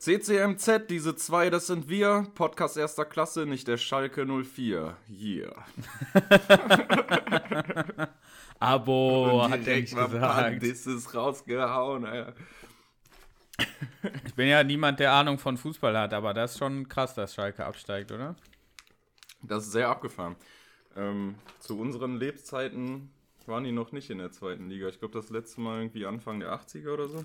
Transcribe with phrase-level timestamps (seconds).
[0.00, 2.26] CCMZ, diese zwei, das sind wir.
[2.34, 4.96] Podcast erster Klasse, nicht der Schalke 04.
[5.10, 5.54] Yeah.
[8.58, 10.62] Abo, hat er nicht gesagt.
[10.62, 12.32] Das ist rausgehauen, Alter.
[14.24, 17.34] Ich bin ja niemand, der Ahnung von Fußball hat, aber das ist schon krass, dass
[17.34, 18.36] Schalke absteigt, oder?
[19.42, 20.36] Das ist sehr abgefahren.
[20.96, 23.10] Ähm, zu unseren Lebzeiten
[23.44, 24.88] waren die noch nicht in der zweiten Liga.
[24.88, 27.22] Ich glaube, das letzte Mal irgendwie Anfang der 80er oder so.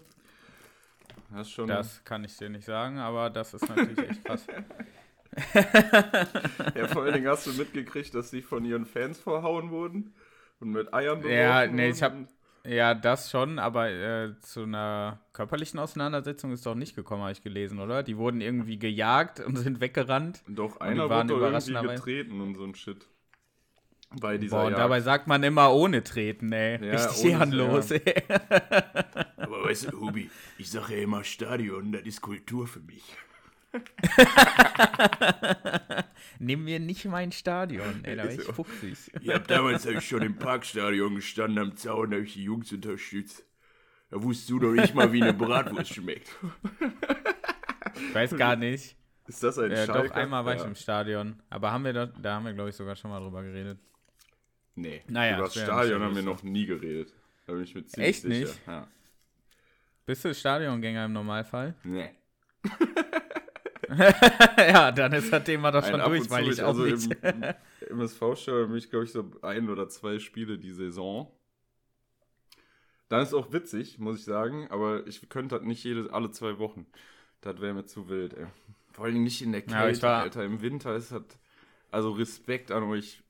[1.31, 1.67] Das schon.
[1.67, 4.45] Das kann ich dir nicht sagen, aber das ist natürlich echt krass.
[6.75, 10.13] Ja, vor allen Dingen hast du mitgekriegt, dass sie von ihren Fans verhauen wurden
[10.59, 12.27] und mit Eiern beworfen Ja, nee, ich wurden.
[12.63, 17.31] hab- Ja, das schon, aber äh, zu einer körperlichen Auseinandersetzung ist doch nicht gekommen, habe
[17.33, 18.01] ich gelesen, oder?
[18.01, 20.41] Die wurden irgendwie gejagt und sind weggerannt.
[20.47, 23.07] Doch, einer wurde doch irgendwie getreten und so ein Shit.
[24.21, 24.81] Bei dieser Boah, und Jagd.
[24.83, 26.83] dabei sagt man immer ohne treten, ey.
[26.85, 28.01] Ja, Richtig ehrenlos, ey.
[29.65, 33.03] Weißt du, Hubi, ich sage ja immer Stadion, das ist Kultur für mich.
[36.39, 38.97] Nimm mir nicht mein Stadion, ey, da bin Ist ich fuchsig.
[39.21, 42.43] Ich hab damals hab ich schon im Parkstadion gestanden am Zaun, da hab ich die
[42.43, 43.45] Jungs unterstützt.
[44.09, 46.29] Da wusstest du doch nicht mal, wie eine Bratwurst schmeckt.
[48.09, 48.95] Ich weiß gar nicht.
[49.27, 50.07] Ist das ein Äh, Schalker?
[50.09, 50.67] doch, einmal war ich Ja.
[50.67, 51.41] im Stadion.
[51.49, 53.79] Aber haben wir da, da haben wir, glaube ich, sogar schon mal drüber geredet.
[54.75, 57.13] Nee, Naja, über das Stadion nicht haben wir noch nie geredet.
[57.47, 58.39] Da bin ich mir ziemlich Echt sicher.
[58.39, 58.67] nicht?
[58.67, 58.87] Ja.
[60.05, 61.75] Bist du Stadiongänger im Normalfall?
[61.83, 62.11] Nee.
[64.57, 67.11] ja, dann ist das Thema doch schon durch, weil ich auch also nicht.
[67.23, 67.43] Im,
[67.89, 71.31] im MSV-Stadion bin ich, glaube ich, so ein oder zwei Spiele die Saison.
[73.09, 76.57] Dann ist auch witzig, muss ich sagen, aber ich könnte das nicht jede, alle zwei
[76.57, 76.87] Wochen.
[77.41, 78.47] Das wäre mir zu wild, ey.
[78.91, 80.43] Vor allem nicht in der Ja, Kälte, war- Alter.
[80.43, 81.23] Im Winter ist das.
[81.91, 83.21] Also Respekt an euch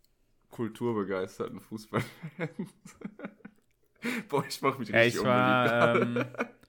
[0.51, 2.09] kulturbegeisterten Fußballfans.
[4.29, 6.25] Boah, ich mach mich Ja, richtig ich war ähm,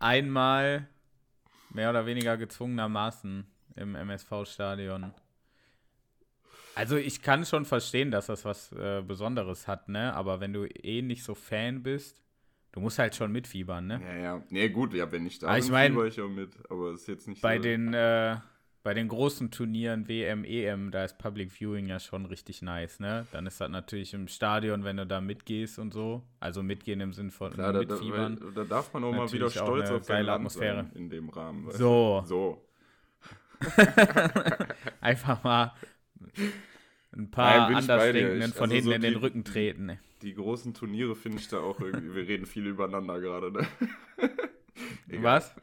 [0.00, 0.88] einmal
[1.72, 5.12] mehr oder weniger gezwungenermaßen im MSV-Stadion.
[6.74, 10.14] Also ich kann schon verstehen, dass das was äh, Besonderes hat, ne?
[10.14, 12.22] Aber wenn du eh nicht so Fan bist,
[12.72, 14.00] du musst halt schon mitfiebern, ne?
[14.02, 14.42] Ja, ja.
[14.50, 16.52] Nee, gut, ja, wenn ich da Ah, ich bin, mein, fieber ich auch mit.
[16.70, 17.62] Aber ist jetzt nicht Bei so.
[17.62, 18.36] den, äh,
[18.82, 23.26] bei den großen Turnieren WM, EM, da ist Public Viewing ja schon richtig nice, ne?
[23.32, 26.22] Dann ist das natürlich im Stadion, wenn du da mitgehst und so.
[26.40, 28.38] Also mitgehen im Sinn von Klar, da, da, mitfiebern.
[28.40, 30.84] weil, da darf man auch mal wieder stolz auf sein geile Land Atmosphäre.
[30.84, 31.66] sein in dem Rahmen.
[31.66, 32.22] weißt So.
[32.26, 32.64] So.
[35.00, 35.74] Einfach mal
[36.32, 36.52] ein
[37.12, 37.76] Nein, paar dir.
[37.76, 39.86] Andersdenkenden von also hinten so in den die- Rücken treten.
[39.86, 39.98] ne?
[40.22, 42.14] Die großen Turniere finde ich da auch irgendwie.
[42.14, 43.66] Wir reden viel übereinander gerade, ne?
[45.08, 45.42] Egal.
[45.42, 45.54] Was?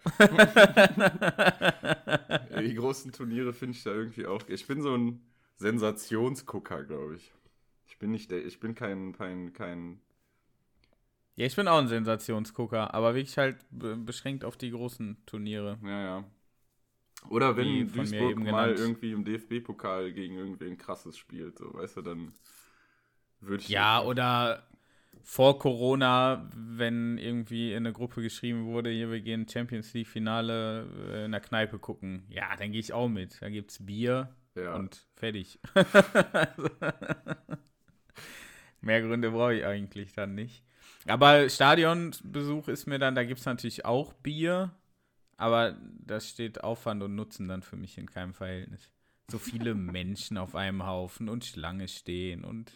[2.60, 4.42] Die großen Turniere finde ich da irgendwie auch.
[4.48, 5.22] Ich bin so ein
[5.58, 7.34] Sensationsgucker, glaube ich.
[7.88, 10.00] Ich bin nicht der, ich bin kein, kein, kein.
[11.36, 15.78] Ja, ich bin auch ein Sensationsgucker, aber wirklich halt be beschränkt auf die großen Turniere.
[15.84, 16.24] Ja, ja.
[17.30, 18.80] Oder wenn Duisburg eben mal genannt.
[18.80, 22.34] irgendwie im DFB-Pokal gegen irgendwen krasses spielt, so, weißt du, dann
[23.42, 23.70] würde ich.
[23.70, 24.68] Ja, oder
[25.24, 30.88] vor Corona, wenn irgendwie in eine Gruppe geschrieben wurde, hier, wir gehen Champions League Finale
[31.12, 32.24] äh, in der Kneipe gucken.
[32.30, 33.42] Ja, dann gehe ich auch mit.
[33.42, 34.76] Da gibt's Bier Ja.
[34.76, 35.60] und fertig.
[38.82, 40.64] Mehr Gründe brauche ich eigentlich dann nicht.
[41.08, 44.72] Aber Stadionbesuch ist mir dann, da gibt es natürlich auch Bier,
[45.38, 48.92] aber da steht Aufwand und Nutzen dann für mich in keinem Verhältnis.
[49.30, 52.72] So viele Menschen auf einem Haufen und Schlange stehen und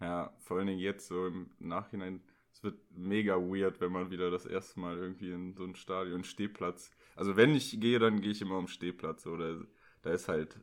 [0.00, 2.20] Ja, vor allen Dingen jetzt so im Nachhinein.
[2.52, 6.24] Es wird mega weird, wenn man wieder das erste Mal irgendwie in so ein Stadion,
[6.24, 6.90] Stehplatz.
[7.16, 9.26] Also wenn ich gehe, dann gehe ich immer am Stehplatz.
[9.26, 9.60] Oder
[10.02, 10.58] da ist halt.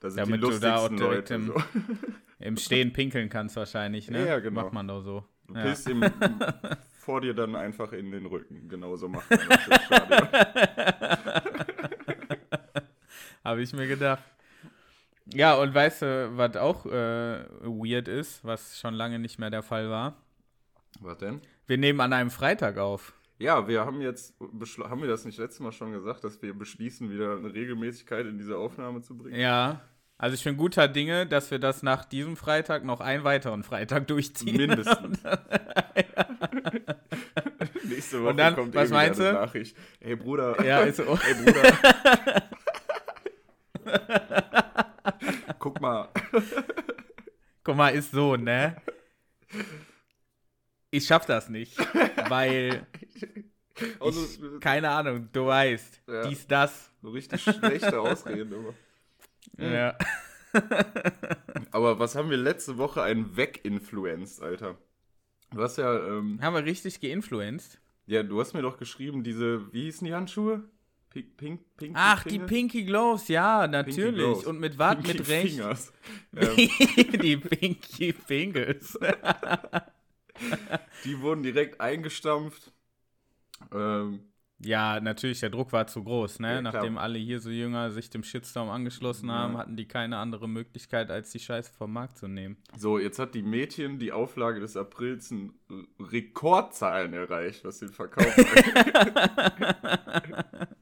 [0.00, 1.34] Da sind Damit die du da auch lustigsten direkt Leute.
[1.34, 1.62] im- so.
[2.40, 4.26] im Stehen pinkeln kannst wahrscheinlich, ne?
[4.26, 4.62] Ja, genau.
[4.62, 5.24] Macht man doch so.
[5.46, 5.62] Du Ja.
[5.64, 6.02] pisst ihm
[6.98, 8.68] vor dir dann einfach in den Rücken.
[8.68, 10.28] Genauso macht man das im Stadion.
[13.44, 14.22] Habe ich mir gedacht.
[15.32, 19.62] Ja, und weißt du, was auch äh, weird ist, was schon lange nicht mehr der
[19.62, 20.16] Fall war?
[21.00, 21.40] Was denn?
[21.66, 23.14] Wir nehmen an einem Freitag auf.
[23.38, 27.10] Ja, wir haben jetzt, haben wir das nicht letztes Mal schon gesagt, dass wir beschließen,
[27.10, 29.40] wieder eine Regelmäßigkeit in diese Aufnahme zu bringen?
[29.40, 29.80] Ja.
[30.18, 34.06] Also ich bin guter Dinge, dass wir das nach diesem Freitag noch einen weiteren Freitag
[34.08, 34.58] durchziehen.
[34.58, 35.22] Mindestens.
[37.84, 39.32] Nächste Woche dann, kommt was meinst eine?
[39.32, 39.74] Nachricht.
[40.00, 40.62] Hey Bruder.
[40.62, 41.18] Ja, ist so.
[41.18, 41.72] Hey Bruder.
[45.60, 46.08] Guck mal.
[47.64, 48.76] Guck mal, ist so, ne?
[50.90, 51.78] Ich schaff das nicht,
[52.28, 52.86] weil,
[54.00, 56.26] Also, ich, keine Ahnung, du weißt, Ja.
[56.28, 56.90] dies, das.
[57.00, 58.74] so richtig schlechte Ausreden immer.
[59.58, 59.96] Ja.
[61.70, 64.76] Aber was haben wir letzte Woche einen weginfluenced, Alter?
[65.52, 67.80] Du hast ja, ähm, Haben wir richtig geinfluenced?
[68.06, 70.64] Ja, du hast mir doch geschrieben, diese, wie hießen die Handschuhe?
[71.10, 74.14] Pink, pink, pink, Ach, die Pinky Gloves, ja, natürlich.
[74.14, 74.44] Gloves.
[74.46, 74.96] Und mit was?
[75.04, 75.50] Mit Recht.
[75.56, 75.92] Fingers.
[76.36, 76.56] Ähm,
[77.20, 78.96] die Pinky Fingers.
[81.04, 82.70] die wurden direkt eingestampft.
[83.74, 84.20] Ähm,
[84.62, 86.54] Ja, natürlich, der Druck war zu groß, ne?
[86.54, 86.62] Ja.
[86.62, 89.34] Nachdem alle hier so jünger sich dem Shitstorm angeschlossen Ja.
[89.34, 92.56] haben, hatten die keine andere Möglichkeit, als die Scheiße vom Markt zu nehmen.
[92.76, 95.52] so, jetzt hat die Mädchen die Auflage des Aprils ein
[95.98, 98.76] Rekordzahlen erreicht, was den Verkauf angeht.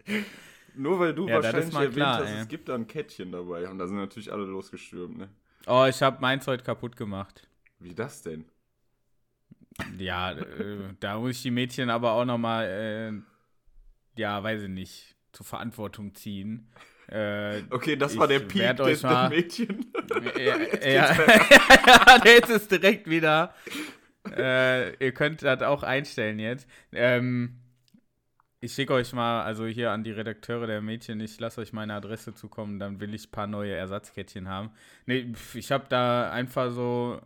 [0.75, 2.41] Nur weil du Ja, wahrscheinlich mal erwähnt klar, hast, ey.
[2.43, 3.69] es gibt da ein Kettchen dabei.
[3.69, 5.29] Und da sind natürlich alle losgestürmt, ne?
[5.67, 7.49] Oh, ich habe meins heute kaputt gemacht.
[7.81, 8.45] Wie das denn?
[9.99, 15.17] Ja, äh, da muss ich die Mädchen aber auch nochmal, äh, ja, weiß ich nicht,
[15.33, 16.69] zur Verantwortung ziehen.
[17.09, 19.91] Äh, Okay, das war der Peak des, mal- Mädchen.
[20.37, 23.55] ja, Jetzt ja, geht's jetzt ist direkt wieder.
[24.37, 26.69] Äh, ihr könnt das auch einstellen jetzt.
[26.93, 27.61] Ähm,
[28.61, 31.95] ich schicke euch mal, also hier an die Redakteure der Mädchen, ich lasse euch meine
[31.95, 34.71] Adresse zukommen, dann will ich ein paar neue Ersatzkettchen haben.
[35.07, 37.21] Nee, ich habe da einfach so.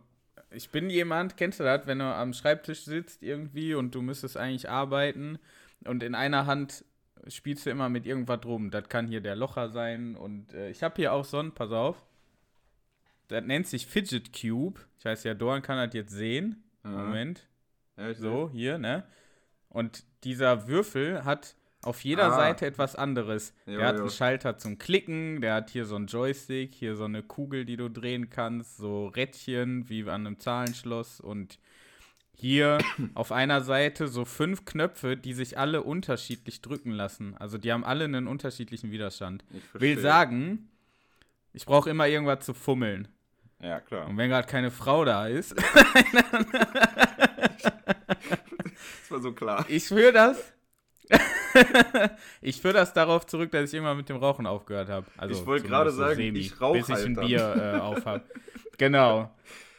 [0.51, 4.37] Ich bin jemand, kennst du das, wenn du am Schreibtisch sitzt irgendwie und du müsstest
[4.37, 5.39] eigentlich arbeiten
[5.85, 6.85] und in einer Hand
[7.27, 8.69] spielst du immer mit irgendwas rum.
[8.69, 11.71] Das kann hier der Locher sein und äh, ich habe hier auch so einen, pass
[11.71, 12.05] auf.
[13.27, 14.79] Das nennt sich Fidget Cube.
[14.99, 16.63] Ich weiß ja, Doran kann das jetzt sehen.
[16.83, 16.91] Ja.
[16.91, 17.47] Moment.
[17.97, 19.03] Ja, So, hier, ne?
[19.73, 22.35] Und dieser Würfel hat auf jeder Ah.
[22.35, 23.53] Seite etwas anderes.
[23.65, 24.01] Ja, der hat ja.
[24.03, 27.75] einen Schalter zum Klicken, der hat hier so einen Joystick, hier so eine Kugel, die
[27.75, 31.59] du drehen kannst, so Rädchen wie an einem Zahlenschloss und
[32.35, 32.77] hier
[33.15, 37.35] auf einer Seite so fünf Knöpfe, die sich alle unterschiedlich drücken lassen.
[37.37, 39.43] Also die haben alle einen unterschiedlichen Widerstand.
[39.51, 40.69] Ich Will sagen,
[41.51, 43.09] ich brauche immer irgendwas zu fummeln.
[43.59, 44.07] Ja, klar.
[44.07, 45.53] Und wenn gerade keine Frau da ist,
[49.01, 49.65] Das war so klar.
[49.67, 50.53] ich führe das.
[52.41, 55.05] ich führe das darauf zurück, dass ich irgendwann mit dem Rauchen aufgehört habe.
[55.17, 57.15] Also Ich wollte gerade sagen, ich rauch bis ich ein.
[57.15, 58.23] Bier äh, auf habe.
[58.77, 59.31] Genau.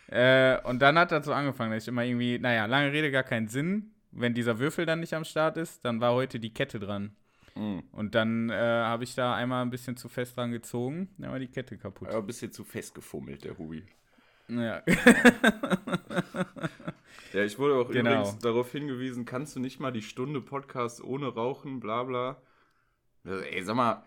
[0.09, 3.23] Äh, und dann hat das so angefangen, dass ich immer irgendwie, naja, lange Rede, gar
[3.23, 3.91] keinen Sinn.
[4.13, 7.17] Wenn dieser Würfel dann nicht am Start ist, dann war heute die Kette dran.
[7.57, 7.83] Mhm.
[7.93, 11.39] Und dann äh, habe ich da einmal ein bisschen zu fest dran gezogen, dann war
[11.39, 12.09] die Kette kaputt.
[12.09, 13.83] Aber ein bisschen zu fest gefummelt, der Hubi.
[14.49, 14.83] Ja.
[17.35, 18.11] Ja, ich wurde auch Genau.
[18.13, 22.41] übrigens darauf hingewiesen, kannst du nicht mal die Stunde Podcast ohne Rauchen, bla bla.
[23.25, 24.05] Also, ey, sag mal,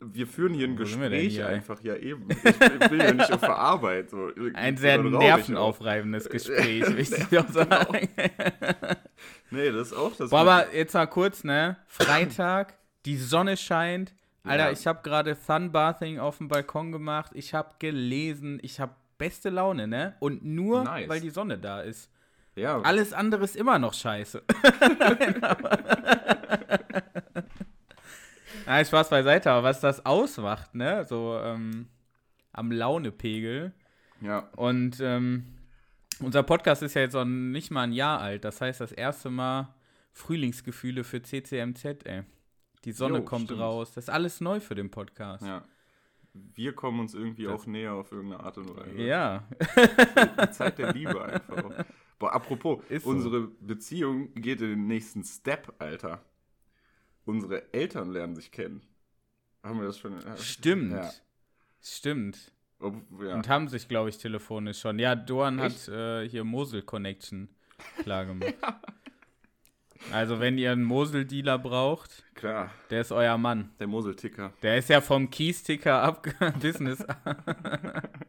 [0.00, 2.28] wir führen hier ein Wo Gespräch hier, einfach, ja eben.
[2.30, 2.44] Ich,
[2.90, 4.10] will ja nicht auf der Arbeit.
[4.10, 4.30] So.
[4.54, 8.08] Ein sehr nervenaufreibendes Gespräch, will ich auch sagen.
[9.50, 10.30] Nee, das ist auch das.
[10.30, 11.76] Boah, aber jetzt mal kurz, ne?
[11.86, 12.74] Freitag,
[13.06, 14.14] die Sonne scheint.
[14.44, 14.72] Alter, Ja.
[14.72, 17.32] ich habe gerade Sunbathing auf dem Balkon gemacht.
[17.34, 18.58] Ich habe gelesen.
[18.62, 20.14] Ich habe beste Laune, ne?
[20.20, 21.08] Und nur, Nice.
[21.08, 22.10] weil die Sonne da ist.
[22.58, 24.42] Ja, Alles andere ist immer noch scheiße.
[28.66, 31.04] Nein, Spaß beiseite, aber was das ausmacht, ne?
[31.08, 31.88] So ähm,
[32.52, 33.72] am Launepegel.
[34.20, 35.44] ja, Und ähm,
[36.20, 38.44] unser Podcast ist ja jetzt auch nicht mal ein Jahr alt.
[38.44, 39.74] Das heißt, das erste Mal
[40.12, 42.22] Frühlingsgefühle für CCMZ, ey.
[42.84, 43.60] Die Sonne Jo, kommt stimmt.
[43.60, 43.92] raus.
[43.92, 45.44] Das ist alles neu für den Podcast.
[45.46, 45.62] ja.
[46.54, 48.96] Wir kommen uns irgendwie Das- auch näher auf irgendeine Art und Weise.
[49.02, 49.42] Ja.
[50.44, 51.84] Die Zeit der Liebe einfach.
[52.18, 53.10] Boah, apropos, Ist so.
[53.10, 56.20] unsere Beziehung geht in den nächsten Step, Alter.
[57.24, 58.80] Unsere Eltern lernen sich kennen.
[59.62, 60.14] Haben wir das schon?
[60.38, 60.92] Stimmt.
[60.92, 61.10] Ja.
[61.82, 62.52] Stimmt.
[62.80, 63.34] Ob, ja.
[63.34, 64.98] Und haben sich, glaube ich, telefonisch schon.
[64.98, 65.88] Ja, Doan Echt?
[65.88, 67.48] hat äh, hier Mosel Connection
[68.02, 68.54] klar gemacht.
[70.12, 73.72] Also, wenn ihr einen Mosel-Dealer braucht, Klar, der ist euer Mann.
[73.80, 74.52] der Moselticker.
[74.62, 76.24] Der ist ja vom Kies-Ticker ab
[76.62, 77.04] Business.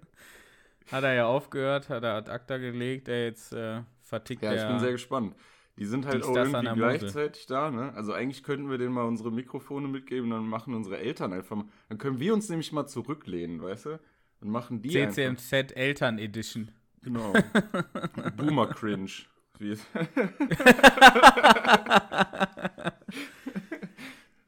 [0.91, 4.67] hat er ja aufgehört, hat er ad acta gelegt, der jetzt äh, vertickt Ja, ich
[4.67, 5.36] bin sehr gespannt.
[5.77, 7.93] Die sind halt auch irgendwie gleichzeitig da, ne?
[7.96, 11.65] Also eigentlich könnten wir denen mal unsere Mikrofone mitgeben, dann machen unsere Eltern einfach mal.
[11.88, 14.00] Dann können wir uns nämlich mal zurücklehnen, weißt du?
[14.41, 15.15] Und machen die einfach.
[15.15, 16.72] CCMZ Eltern Edition.
[17.01, 17.34] Genau.
[18.38, 19.10] Boomer Cringe.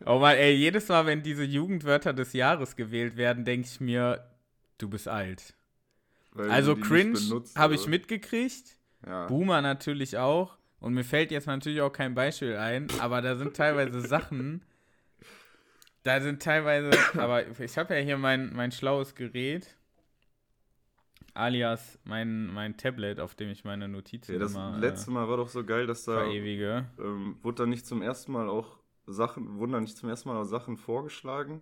[0.03, 4.27] Oh Mann, ey, jedes Mal, wenn diese Jugendwörter des Jahres gewählt werden, denke ich mir,
[4.79, 5.53] du bist alt.
[6.35, 7.17] Also Cringe
[7.55, 7.89] habe ich oder?
[7.89, 9.27] mitgekriegt, Ja.
[9.27, 10.57] Boomer natürlich auch.
[10.79, 14.63] Und mir fällt jetzt natürlich auch kein Beispiel ein, aber da sind teilweise Sachen.
[16.03, 19.75] Da sind teilweise, aber ich habe ja hier mein, mein schlaues Gerät,
[21.33, 25.37] alias mein, mein Tablet, auf dem ich meine Notizen Ja, das immer letzte Mal war
[25.37, 29.57] doch so geil, dass äh, da ähm, wurde dann nicht zum ersten Mal auch Sachen,
[29.57, 31.61] wurden dann nicht zum ersten Mal auch Sachen vorgeschlagen.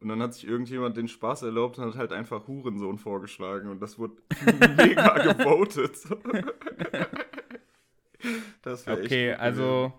[0.00, 3.80] Und dann hat sich irgendjemand den Spaß erlaubt und hat halt einfach Hurensohn vorgeschlagen und
[3.80, 4.14] das wurde
[4.76, 5.98] mega gewotet.
[8.62, 9.92] das Okay, also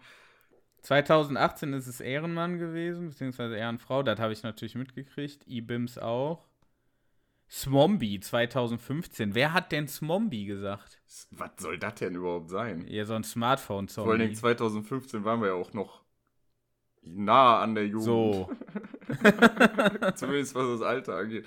[0.82, 4.02] 2018 ist es Ehrenmann gewesen, beziehungsweise Ehrenfrau.
[4.02, 5.44] Das habe ich natürlich mitgekriegt.
[5.48, 6.48] E-Bims auch.
[7.48, 9.36] Swombi 2015.
[9.36, 11.00] Wer hat denn Swombi gesagt?
[11.32, 12.88] Was soll das denn überhaupt sein?
[12.88, 16.02] Ja, so ein smartphone Vor allen Dingen 2015 waren wir ja auch noch
[17.04, 18.06] nah an der Jugend.
[18.06, 18.50] So.
[20.16, 21.46] Zumindest was das Alter angeht.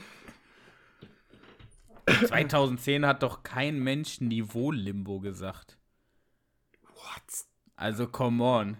[2.06, 5.78] 2010 hat doch kein Mensch Niveau-Limbo gesagt.
[6.82, 7.46] What?
[7.76, 8.76] Also, come on.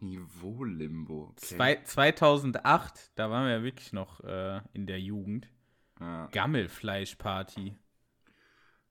[0.00, 1.32] Niveau-Limbo.
[1.36, 5.48] Zwei, 2008, da waren wir ja wirklich noch äh, in der Jugend.
[6.00, 6.28] Ja.
[6.32, 7.76] Gammelfleischparty.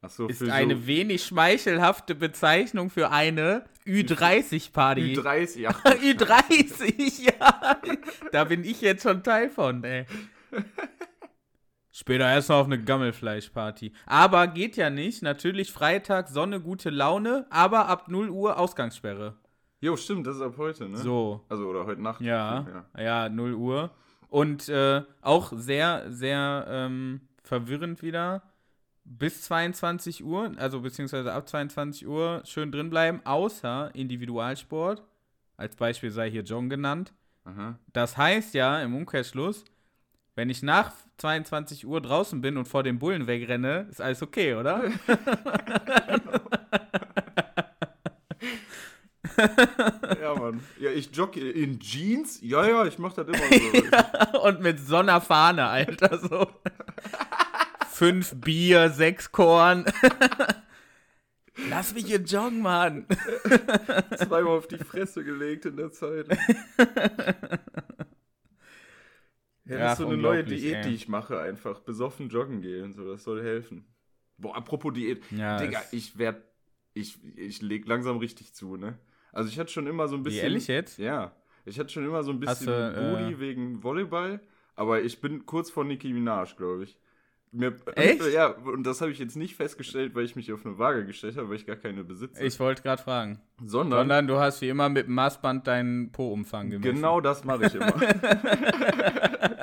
[0.01, 5.15] Achso, Ist eine so wenig schmeichelhafte Bezeichnung für eine Ü30-Party.
[5.15, 7.77] Ü30, ach, Ü30, ja.
[8.31, 10.05] Da bin ich jetzt schon Teil von, ey.
[11.91, 13.91] Später erst noch auf eine Gammelfleischparty.
[14.05, 15.21] Aber geht ja nicht.
[15.21, 19.35] Natürlich Freitag, Sonne, gute Laune, aber ab 0 Uhr Ausgangssperre.
[19.81, 20.97] Jo, stimmt, das ist ab heute, ne?
[20.97, 21.43] So.
[21.49, 22.21] Also, oder heute Nacht.
[22.21, 23.91] Ja, ja, 0 Uhr.
[24.29, 28.43] Und äh, auch sehr, sehr ähm, verwirrend wieder.
[29.11, 35.01] Bis 22 Uhr, also beziehungsweise ab 22 Uhr schön drin bleiben, außer Individualsport.
[35.57, 37.11] Als Beispiel sei hier John genannt.
[37.43, 37.79] Aha.
[37.91, 39.65] Das heißt ja im Umkehrschluss,
[40.35, 44.53] wenn ich nach 22 Uhr draußen bin und vor den Bullen wegrenne, ist alles okay,
[44.53, 44.83] oder?
[50.21, 50.59] Ja, Mann.
[50.79, 52.39] Ja, ich jogge in Jeans?
[52.41, 54.39] Ja, ja, ich mach das immer so.
[54.43, 56.47] und mit Sonnerfahne, Alter, so.
[57.99, 59.83] Fünf Bier, sechs Korn.
[61.69, 63.05] Lass mich hier joggen, Mann.
[64.15, 66.27] Zweimal auf die Fresse gelegt in der Zeit.
[66.29, 66.37] Ja,
[69.65, 70.81] das Ja, ist so eine neue Diät, ey.
[70.83, 72.93] die ich mache, einfach besoffen joggen gehen.
[72.93, 73.85] So, das soll helfen.
[74.37, 75.21] Boah, apropos Diät.
[75.31, 76.41] Ja, Digga, ich werd.
[76.93, 78.97] Ich, ich leg langsam richtig zu, ne?
[79.33, 80.43] Also ich hatte schon immer so ein Wie bisschen.
[80.45, 80.99] ehrlich jetzt?
[80.99, 81.35] Ja.
[81.65, 84.39] Ich hatte schon immer so ein Hast bisschen du, Booty äh, wegen Volleyball,
[84.75, 86.97] aber ich bin kurz vor Nicki Minaj, glaube ich.
[87.51, 88.21] Mir, Echt?
[88.33, 91.37] Ja, und das habe ich jetzt nicht festgestellt, weil ich mich auf eine Waage gestellt
[91.37, 92.43] habe, weil ich gar keine besitze.
[92.43, 93.39] Ich wollte gerade fragen.
[93.63, 96.93] sondern, Sondern du hast wie immer mit dem Maßband deinen Po-Umfang gemessen.
[96.95, 97.93] genau das mache ich immer.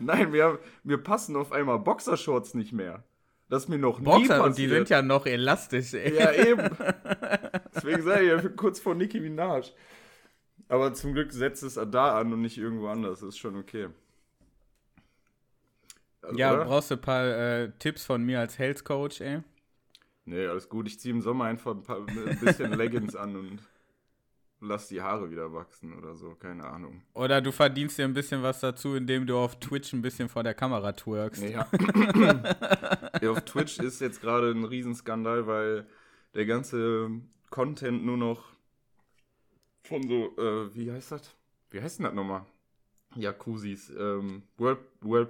[0.00, 3.02] Nein, mir, mir passen auf einmal Boxershorts nicht mehr.
[3.48, 4.70] Das ist mir noch nie Boxer, und die passiert.
[4.70, 6.14] sind ja noch elastisch, ey.
[6.14, 6.62] Ja, eben.
[7.74, 9.72] Deswegen sei ich ja kurz vor Nicki Minaj.
[10.68, 13.20] Aber zum Glück setzt es da an und nicht irgendwo anders.
[13.20, 13.88] Das ist schon okay.
[16.22, 16.64] Also, Ja, oder?
[16.64, 19.42] brauchst du ein paar äh, Tipps von mir als Health Coach, ey?
[20.24, 20.86] Nee, alles gut.
[20.86, 23.58] Ich ziehe im Sommer einfach ein, paar, ein bisschen Leggings an und
[24.60, 26.34] lass die Haare wieder wachsen oder so.
[26.36, 27.02] Keine Ahnung.
[27.14, 30.44] Oder du verdienst dir ein bisschen was dazu, indem du auf Twitch ein bisschen vor
[30.44, 31.42] der Kamera twerkst.
[31.42, 31.66] Ja.
[33.20, 35.86] ja, auf Twitch ist jetzt gerade ein Riesenskandal, weil
[36.34, 37.10] der ganze
[37.50, 38.52] Content nur noch
[39.82, 41.34] von so, äh, wie heißt das?
[41.70, 42.46] Wie heißt denn das nochmal?
[43.16, 45.26] Jacuzzis, ähm, Whirl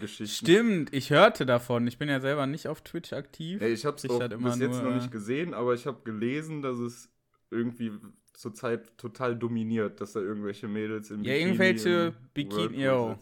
[0.00, 0.46] Whirlpool-Geschichten.
[0.46, 1.86] Stimmt, ich hörte davon.
[1.86, 3.60] Ich bin ja selber nicht auf Twitch aktiv.
[3.60, 6.00] Ja, ich habe es auch halt bis jetzt nur- noch nicht gesehen, aber ich habe
[6.04, 7.10] gelesen, dass es
[7.50, 7.92] irgendwie
[8.32, 13.18] zurzeit total dominiert, dass da irgendwelche Mädels im Ja, irgendwelche im Bikini- Whirlpool yo.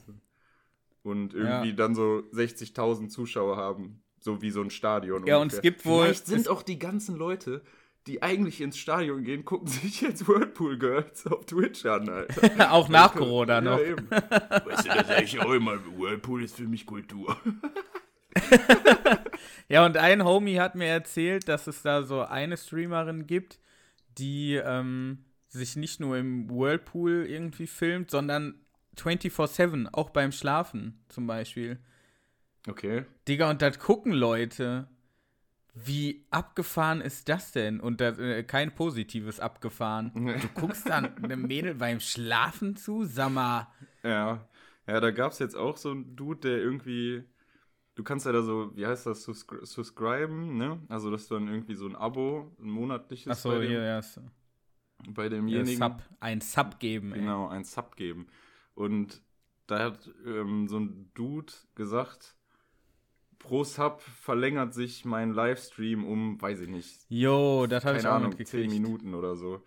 [1.02, 1.75] Und irgendwie Ja.
[1.76, 5.26] dann so 60.000 Zuschauer haben, so wie so ein Stadion.
[5.26, 7.62] Ja, und es gibt wohl- Vielleicht sind auch die ganzen Leute,
[8.08, 12.72] die eigentlich ins Stadion gehen, gucken sich jetzt Whirlpool Girls auf Twitch an, Alter.
[12.72, 13.78] Auch nach Corona noch.
[13.78, 14.10] Ja, eben.
[14.10, 17.36] weißt du, das sag ich auch immer, Whirlpool ist für mich Kultur.
[19.68, 23.60] Ja, und ein Homie hat mir erzählt, dass es da so eine Streamerin gibt,
[24.16, 28.54] die ähm, sich nicht nur im Whirlpool irgendwie filmt, sondern
[28.96, 31.78] 24-7, auch beim Schlafen zum Beispiel.
[32.66, 33.04] Okay.
[33.28, 34.88] Digga, und das gucken Leute.
[35.85, 37.80] Wie abgefahren ist das denn?
[37.80, 40.12] Und das, äh, kein positives abgefahren.
[40.14, 43.04] Du guckst dann einem Mädel beim Schlafen zu?
[43.04, 43.68] Sag mal.
[44.02, 44.49] Ja,
[44.87, 47.25] ja, da gab es jetzt auch so einen Dude, der irgendwie,
[47.97, 50.80] du kannst ja da so, wie heißt das, suscri- subscriben, ne?
[50.88, 54.02] Also, dass du dann irgendwie so ein Abo, ein monatliches Achso, bei, dem, hier, ja.
[54.02, 54.23] So.
[55.14, 57.20] bei Hier, demjenigen, Sub, ein Sub geben, ey.
[57.20, 58.28] genau, ein Sub geben.
[58.75, 59.23] Und
[59.66, 62.37] da hat ähm, so ein Dude gesagt,
[63.38, 68.09] pro Sub verlängert sich mein Livestream um, weiß ich nicht, Jo, das habe ich keine
[68.09, 68.71] auch Ahnung, 10 mitgekriegt.
[68.71, 69.64] Minuten oder so.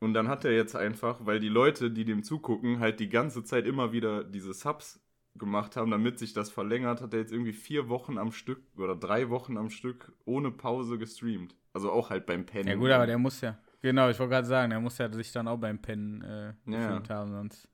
[0.00, 3.44] Und dann hat er jetzt einfach, weil die Leute, die dem zugucken, halt die ganze
[3.44, 5.00] Zeit immer wieder diese Subs
[5.36, 8.96] gemacht haben, damit sich das verlängert, hat er jetzt irgendwie vier Wochen am Stück oder
[8.96, 11.54] drei Wochen am Stück ohne Pause gestreamt.
[11.72, 12.68] Also auch halt beim Pennen.
[12.68, 15.32] Ja gut, aber der muss ja, genau, ich wollte gerade sagen, der muss ja sich
[15.32, 17.02] dann auch beim Pennen äh, Ja.
[17.08, 17.68] haben, sonst.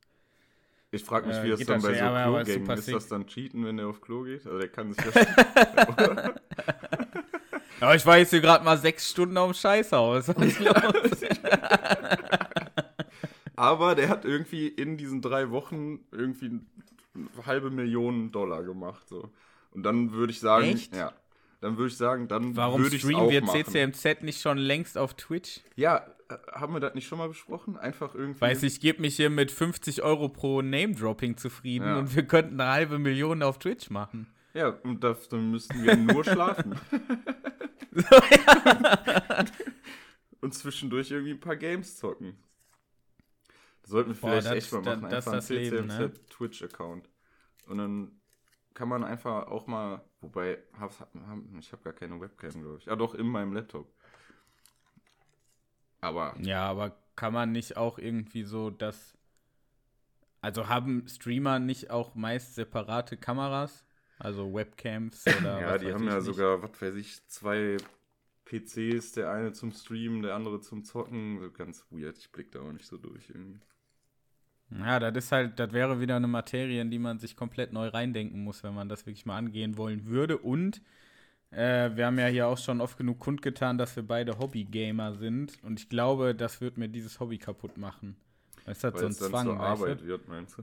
[0.94, 2.84] Ich frage mich, äh, wie das geht dann das bei so Klo-Gängen ist.
[2.84, 2.94] sick.
[2.94, 4.46] das dann Cheaten, wenn der auf Klo geht?
[4.46, 5.12] Also der kann sich ja...
[5.76, 6.34] Aber
[7.80, 10.28] Aber ich war jetzt hier gerade mal sechs Stunden auf dem Scheißhaus.
[10.28, 11.20] Was ist los?
[13.56, 16.60] Aber der hat irgendwie in diesen drei Wochen irgendwie
[17.14, 19.08] eine halbe Million Dollar gemacht.
[19.08, 19.30] So.
[19.72, 20.96] Und dann würde ich sagen, Echt?
[20.96, 21.12] ja.
[21.64, 23.64] Dann würde ich sagen, dann Warum würde ich streamen wir machen.
[23.64, 25.60] CCMZ nicht schon längst auf Twitch?
[25.76, 27.78] Ja, äh, haben wir das nicht schon mal besprochen?
[27.78, 28.38] Einfach irgendwie.
[28.42, 31.98] Weiß ich gebe mich hier mit 50 Euro pro Name-Dropping zufrieden Ja.
[32.00, 34.26] und wir könnten eine halbe Million auf Twitch machen.
[34.52, 36.78] Ja, und das, dann müssten wir nur schlafen.
[40.42, 42.36] und zwischendurch irgendwie ein paar Games zocken.
[43.82, 45.10] Das sollten wir Boah, vielleicht das- echt mal das- machen.
[45.10, 46.12] das Einfach ist ein das Leben, ne?
[47.68, 48.20] Und dann
[48.74, 50.58] kann man einfach auch mal, wobei,
[51.58, 52.86] ich habe gar keine Webcam, glaube ich.
[52.86, 53.92] Ja, doch, in meinem Laptop.
[56.00, 59.16] Aber Ja, aber kann man nicht auch irgendwie so das.
[60.40, 63.86] Also haben Streamer nicht auch meist separate Kameras?
[64.18, 65.60] Also Webcams oder.
[65.60, 66.24] ja, die haben ja nicht.
[66.24, 67.78] sogar, was weiß ich, zwei
[68.44, 71.40] PCs, der eine zum Streamen, der andere zum Zocken.
[71.40, 73.60] So ganz weird, ich blick da auch nicht so durch irgendwie.
[74.70, 77.88] Ja, das ist halt, das wäre wieder eine Materie, in die man sich komplett neu
[77.88, 80.38] reindenken muss, wenn man das wirklich mal angehen wollen würde.
[80.38, 80.82] Und
[81.50, 85.62] äh, wir haben ja hier auch schon oft genug kundgetan, dass wir beide Hobby-Gamer sind.
[85.62, 88.16] Und ich glaube, das wird mir dieses Hobby kaputt machen.
[88.66, 90.06] Ist halt Weil so ein es dann Zwang, zur weißt Arbeit du?
[90.06, 90.62] wird, meinst du?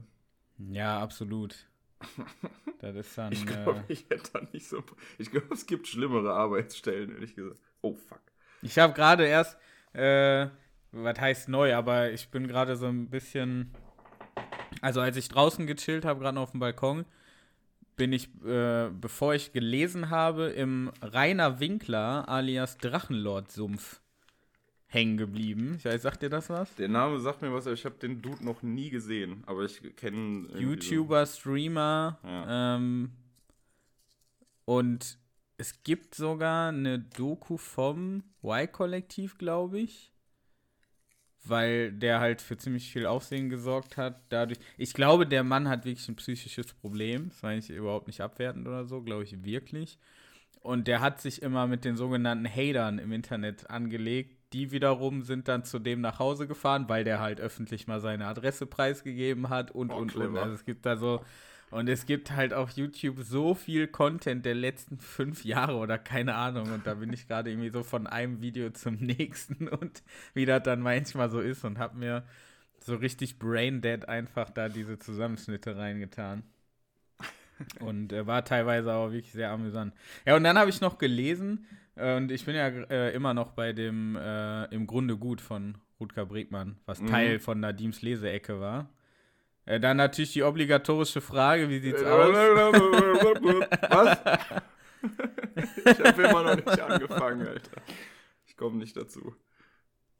[0.58, 1.66] Ja, absolut.
[2.80, 3.32] das ist dann.
[3.32, 4.82] Ich äh, glaube, ich hätte da nicht so.
[5.18, 7.60] Ich glaube, es gibt schlimmere Arbeitsstellen, ehrlich gesagt.
[7.80, 8.20] Oh, fuck.
[8.60, 9.56] Ich habe gerade erst,
[9.92, 10.48] äh,
[10.92, 13.72] was heißt neu, aber ich bin gerade so ein bisschen,
[14.82, 17.06] also als ich draußen gechillt habe, gerade auf dem Balkon,
[17.96, 24.00] bin ich, äh, bevor ich gelesen habe, im Rainer Winkler alias Drachenlord-Sumpf
[24.86, 25.76] hängen geblieben.
[25.78, 26.74] Ich weiß, sagt dir das was?
[26.74, 29.42] Der Name sagt mir was, aber ich habe den Dude noch nie gesehen.
[29.46, 30.48] Aber ich kenne.
[30.58, 32.18] YouTuber, Streamer.
[32.24, 32.76] Ja.
[32.76, 33.12] Ähm,
[34.64, 35.18] und
[35.56, 40.11] es gibt sogar eine Doku vom Y-Kollektiv, glaube ich.
[41.44, 44.20] Weil der halt für ziemlich viel Aufsehen gesorgt hat.
[44.28, 47.30] Dadurch, ich glaube, der Mann hat wirklich ein psychisches Problem.
[47.30, 49.98] Das meine ich überhaupt nicht abwertend oder so, glaube ich wirklich.
[50.60, 54.36] Und der hat sich immer mit den sogenannten Hatern im Internet angelegt.
[54.52, 58.26] Die wiederum sind dann zu dem nach Hause gefahren, weil der halt öffentlich mal seine
[58.26, 60.12] Adresse preisgegeben hat und, Oh, und, und.
[60.12, 60.42] clever.
[60.42, 61.24] Also es gibt da so,
[61.72, 66.34] und es gibt halt auf YouTube so viel Content der letzten fünf Jahre oder keine
[66.34, 66.70] Ahnung.
[66.70, 70.02] Und da bin ich gerade irgendwie so von einem Video zum nächsten und
[70.34, 72.24] wie das dann manchmal so ist und hab mir
[72.78, 76.42] so richtig braindead einfach da diese Zusammenschnitte reingetan.
[77.80, 79.94] Und äh, war teilweise auch wirklich sehr amüsant.
[80.26, 83.52] Ja, und dann habe ich noch gelesen, äh, und ich bin ja äh, immer noch
[83.52, 87.06] bei dem äh, Im Grunde gut von Rutger Bregmann, was Mhm.
[87.06, 88.90] Teil von Nadims Leseecke war.
[89.64, 92.34] Äh, dann natürlich die obligatorische Frage, wie sieht's aus?
[93.90, 94.18] Was?
[95.84, 97.82] ich habe immer noch nicht angefangen, Alter.
[98.46, 99.34] Ich komme nicht dazu.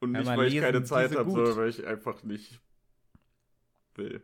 [0.01, 2.61] Und Ja, nicht, mal weil ich keine Zeit habe, sondern weil ich einfach nicht
[3.95, 4.23] will.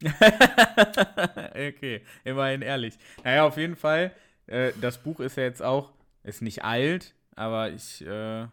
[1.50, 2.98] okay, immerhin ehrlich.
[3.22, 4.12] Naja, auf jeden Fall,
[4.46, 8.46] äh, das Buch ist ja jetzt auch, ist nicht alt, aber ich äh,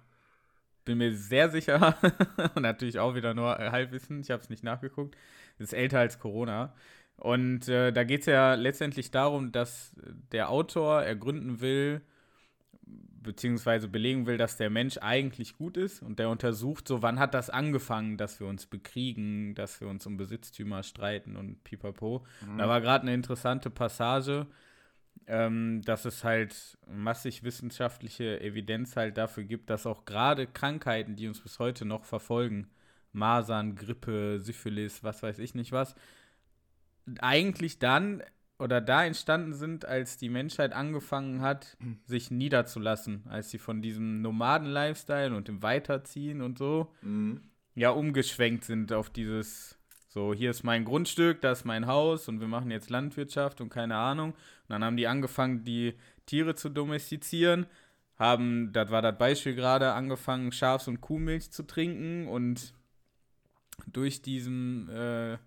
[0.85, 1.95] bin mir sehr sicher,
[2.55, 5.15] und natürlich auch wieder nur Halbwissen, ich habe es nicht nachgeguckt,
[5.57, 6.73] ist älter als Corona.
[7.17, 9.95] Und äh, da geht es ja letztendlich darum, dass
[10.31, 12.01] der Autor ergründen will,
[13.21, 17.35] beziehungsweise belegen will, dass der Mensch eigentlich gut ist und der untersucht so, wann hat
[17.35, 22.25] das angefangen, dass wir uns bekriegen, dass wir uns um Besitztümer streiten und pipapo.
[22.57, 24.47] Da war gerade eine interessante Passage,
[25.28, 31.28] ähm, dass es halt massig wissenschaftliche Evidenz halt dafür gibt, dass auch gerade Krankheiten, die
[31.28, 32.69] uns bis heute noch verfolgen,
[33.13, 35.95] Masern, Grippe, Syphilis, was weiß ich nicht was,
[37.19, 38.24] eigentlich dann
[38.60, 44.21] oder da entstanden sind, als die Menschheit angefangen hat, sich niederzulassen, als sie von diesem
[44.21, 47.41] Nomaden-Lifestyle und dem Weiterziehen und so Mhm.
[47.74, 49.80] ja umgeschwenkt sind auf dieses,
[50.13, 53.69] so, hier ist mein Grundstück, das ist mein Haus und wir machen jetzt Landwirtschaft und
[53.69, 54.32] keine Ahnung.
[54.32, 55.93] Und dann haben die angefangen, die
[56.26, 57.65] Tiere zu domestizieren,
[58.19, 62.74] haben, das war das Beispiel gerade, angefangen, Schafs- und Kuhmilch zu trinken und
[63.88, 65.38] durch diesen, äh,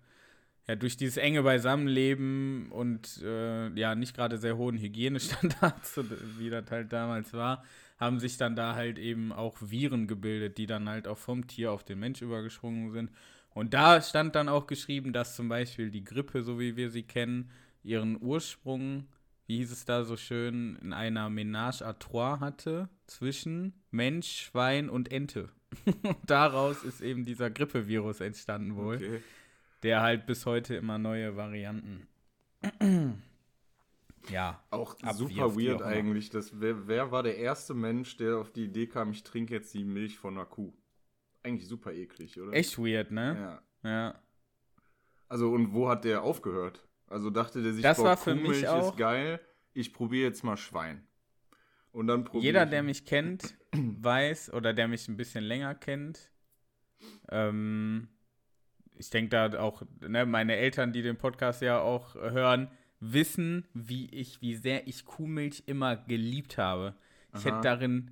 [0.67, 5.99] ja, durch dieses enge Beisammenleben und äh, ja, nicht gerade sehr hohen Hygienestandards,
[6.39, 7.63] wie das halt damals war,
[7.99, 11.71] haben sich dann da halt eben auch Viren gebildet, die dann halt auch vom Tier
[11.71, 13.11] auf den Mensch übergesprungen sind.
[13.55, 17.03] Und da stand dann auch geschrieben, dass zum Beispiel die Grippe, so wie wir sie
[17.03, 17.49] kennen,
[17.83, 19.07] ihren Ursprung,
[19.47, 24.89] wie hieß es da so schön, in einer Ménage à trois hatte zwischen Mensch, Schwein
[24.89, 25.49] und Ente.
[26.03, 29.21] Und daraus ist eben dieser Grippevirus entstanden wohl Okay.
[29.83, 32.07] der halt bis heute immer neue Varianten
[34.29, 34.63] Ja.
[34.69, 36.29] Auch super weird auch eigentlich.
[36.29, 39.73] Das, wer, wer war der erste Mensch, der auf die Idee kam, ich trinke jetzt
[39.73, 40.73] die Milch von einer Kuh?
[41.45, 42.53] Eigentlich super eklig, oder?
[42.53, 43.61] Echt weird, ne?
[43.83, 43.89] Ja.
[43.89, 44.19] Ja.
[45.27, 46.87] Also, und wo hat der aufgehört?
[47.07, 49.39] Also dachte der sich, Das boah, war für mich Kuhmilch auch- ist geil,
[49.73, 51.07] ich probiere jetzt mal Schwein.
[51.91, 55.75] Und dann probiere Jeder, ich- der mich kennt, weiß, oder der mich ein bisschen länger
[55.75, 56.31] kennt,
[57.29, 58.07] ähm,
[58.97, 64.07] ich denke da auch, ne, meine Eltern, die den Podcast ja auch hören, wissen, wie
[64.09, 66.95] ich, wie sehr ich Kuhmilch immer geliebt habe.
[67.35, 67.57] Ich Aha.
[67.57, 68.11] hätte darin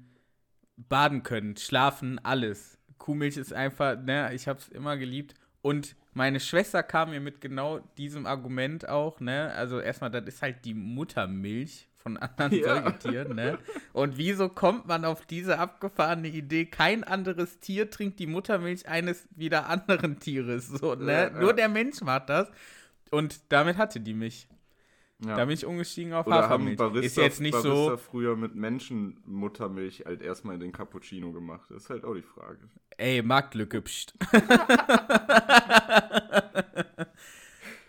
[0.76, 2.78] baden können, schlafen, alles.
[3.04, 5.34] Kuhmilch ist einfach, ne, ich habe es immer geliebt.
[5.62, 9.52] Und meine Schwester kam mir mit genau diesem Argument auch, ne?
[9.56, 12.76] Also erstmal, das ist halt die Muttermilch von anderen Ja.
[12.76, 13.60] Säugetieren, ne?
[13.92, 19.28] Und wieso kommt man auf diese abgefahrene Idee, kein anderes Tier trinkt die Muttermilch eines
[19.36, 21.12] wieder anderen Tieres, so, ne?
[21.12, 21.40] Ja, ja.
[21.42, 22.50] Nur der Mensch macht das.
[23.12, 24.48] Und damit hatte die mich.
[25.26, 25.36] Ja.
[25.36, 26.78] Da bin ich umgestiegen auf Oder haben Hafermilch.
[26.78, 31.70] Barista, ist jetzt nicht Barista so, früher mit Menschenmuttermilch halt erstmal den Cappuccino gemacht?
[31.70, 32.60] Das ist halt auch die Frage.
[32.98, 34.14] ey, Marktlücke, pst.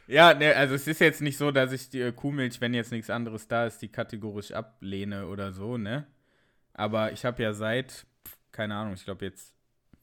[0.06, 2.92] ja, ne, also es ist jetzt nicht so, dass ich die äh, Kuhmilch, wenn jetzt
[2.92, 6.06] nichts anderes da ist, die kategorisch ablehne oder so, ne?
[6.72, 8.06] Aber ich habe ja seit,
[8.52, 9.53] keine Ahnung, ich glaube jetzt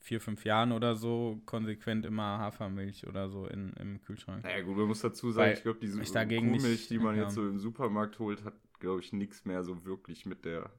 [0.02, 4.44] vier, fünf Jahren oder so konsequent immer Hafermilch oder so in, im Kühlschrank.
[4.44, 7.16] Naja, gut, man muss dazu sagen, Weil ich glaube, diese ich Kuhmilch, nicht- die man
[7.16, 7.24] ja.
[7.24, 10.70] jetzt so im Supermarkt holt, hat, glaube ich, nichts mehr so wirklich mit der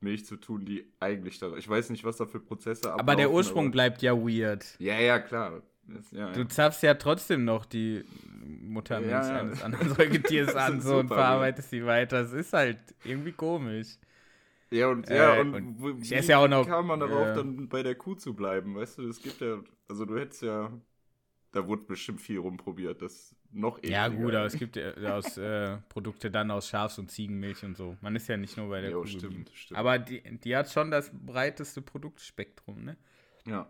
[0.00, 1.56] Milch zu tun, die eigentlich da.
[1.56, 3.00] Ich weiß nicht, was da für Prozesse ablaufen.
[3.00, 4.76] Aber der Ursprung aber- bleibt ja weird.
[4.78, 5.62] Ja, ja, klar.
[5.86, 6.48] Das, ja, Du ja.
[6.48, 8.04] zapfst ja trotzdem noch die
[8.42, 12.20] Muttermilch eines anderen Säugetiers an so und verarbeitest sie weiter.
[12.20, 13.96] Es ist halt irgendwie komisch.
[14.74, 17.68] Ja, und, ja, Äh, und, und wie ja auch noch, kam man darauf, äh, dann
[17.68, 18.74] bei der Kuh zu bleiben?
[18.74, 20.72] Weißt du, es gibt ja, also du hättest ja,
[21.52, 25.36] da wurde bestimmt viel rumprobiert, das noch Ja, ekliger gut, aber es gibt ja aus
[25.38, 27.96] äh, Produkte dann aus Schafs- und Ziegenmilch und so.
[28.00, 29.78] Man ist ja nicht nur bei der Jo, Kuh stimmt, stimmt.
[29.78, 32.96] Aber die, die hat schon das breiteste Produktspektrum, ne?
[33.46, 33.68] Ja.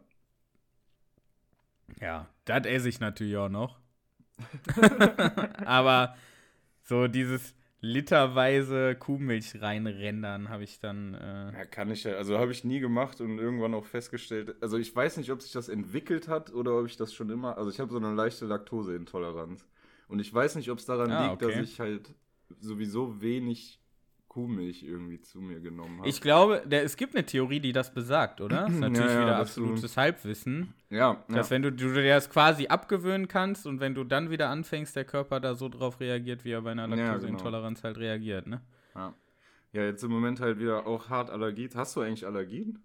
[2.00, 3.78] Ja, das esse ich natürlich auch noch.
[5.66, 6.16] aber
[6.82, 7.54] so dieses
[7.84, 11.14] literweise Kuhmilch reinrendern habe ich dann.
[11.14, 14.78] Äh, Ja, kann ich ja, also habe ich nie gemacht und irgendwann auch festgestellt, also
[14.78, 17.70] ich weiß nicht, ob sich das entwickelt hat oder ob ich das schon immer, also
[17.70, 19.66] ich habe so eine leichte Laktoseintoleranz
[20.08, 21.54] und ich weiß nicht, ob es daran Ah, liegt, okay.
[21.60, 22.14] dass ich halt
[22.60, 23.80] sowieso wenig
[24.34, 26.08] Kuhmilch irgendwie zu mir genommen habe.
[26.08, 28.66] ich glaube, der, es gibt eine Theorie, die das besagt, oder?
[28.68, 30.74] Ist natürlich Ja, ja, wieder dass du- absolutes Halbwissen.
[30.90, 31.34] ja, ja.
[31.36, 34.96] Dass wenn du, du dir das quasi abgewöhnen kannst und wenn du dann wieder anfängst,
[34.96, 37.04] der Körper da so drauf reagiert, wie er bei einer Ja, genau.
[37.06, 38.60] Laktoseintoleranz halt reagiert, ne?
[38.96, 39.14] Ja.
[39.72, 41.68] ja, jetzt im Moment halt wieder auch hart Allergie.
[41.74, 42.80] Hast du eigentlich Allergien?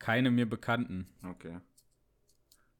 [0.00, 1.06] Keine mir bekannten.
[1.24, 1.58] Okay.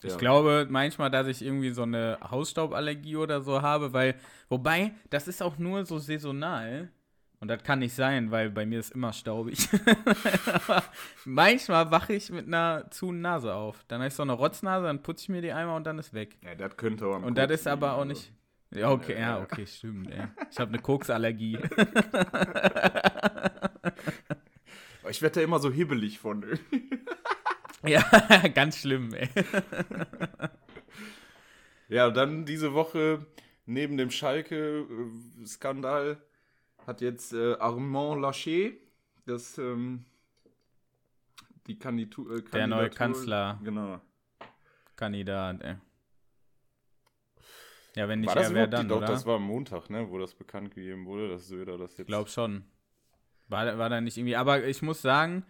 [0.02, 0.16] Ich Ja.
[0.18, 4.14] glaube manchmal, dass ich irgendwie so eine Hausstauballergie oder so habe, weil,
[4.48, 6.90] wobei, das ist auch nur so saisonal.
[7.40, 9.68] Und das kann nicht sein, weil bei mir ist immer staubig.
[10.52, 10.82] Aber
[11.24, 13.84] manchmal wache ich mit einer zu Nase auf.
[13.86, 16.12] Dann habe ich so eine Rotznase, dann putze ich mir die einmal und dann ist
[16.14, 16.36] weg.
[16.42, 18.08] Ja, das könnte auch am Und das ist aber auch also.
[18.08, 18.32] nicht.
[18.74, 20.24] Ja, okay, Ja, ja, okay, stimmt, ey.
[20.50, 21.58] Ich habe eine Koksallergie.
[25.00, 26.44] Aber Ich werde da immer so hibbelig von.
[27.86, 28.02] ja,
[28.52, 29.28] ganz schlimm, ey.
[31.88, 33.24] ja, dann diese Woche
[33.64, 36.18] neben dem Schalke-Skandal
[36.88, 38.80] hat jetzt äh, Armand Laschet
[39.26, 40.04] das ähm,
[41.66, 43.60] die Kandidatur, äh, Der neue Kandidatur- Kanzler.
[43.62, 44.00] Genau.
[44.96, 45.76] Kandidat, ey.
[47.94, 49.06] Ja, wenn nicht War das er, wer dann, die, doch, oder?
[49.06, 52.00] das war am Montag, ne, wo das bekannt gegeben wurde, dass Söder das jetzt.
[52.00, 52.64] Ich glaube schon.
[53.48, 54.36] War, war da nicht irgendwie.
[54.36, 55.44] Aber ich muss sagen,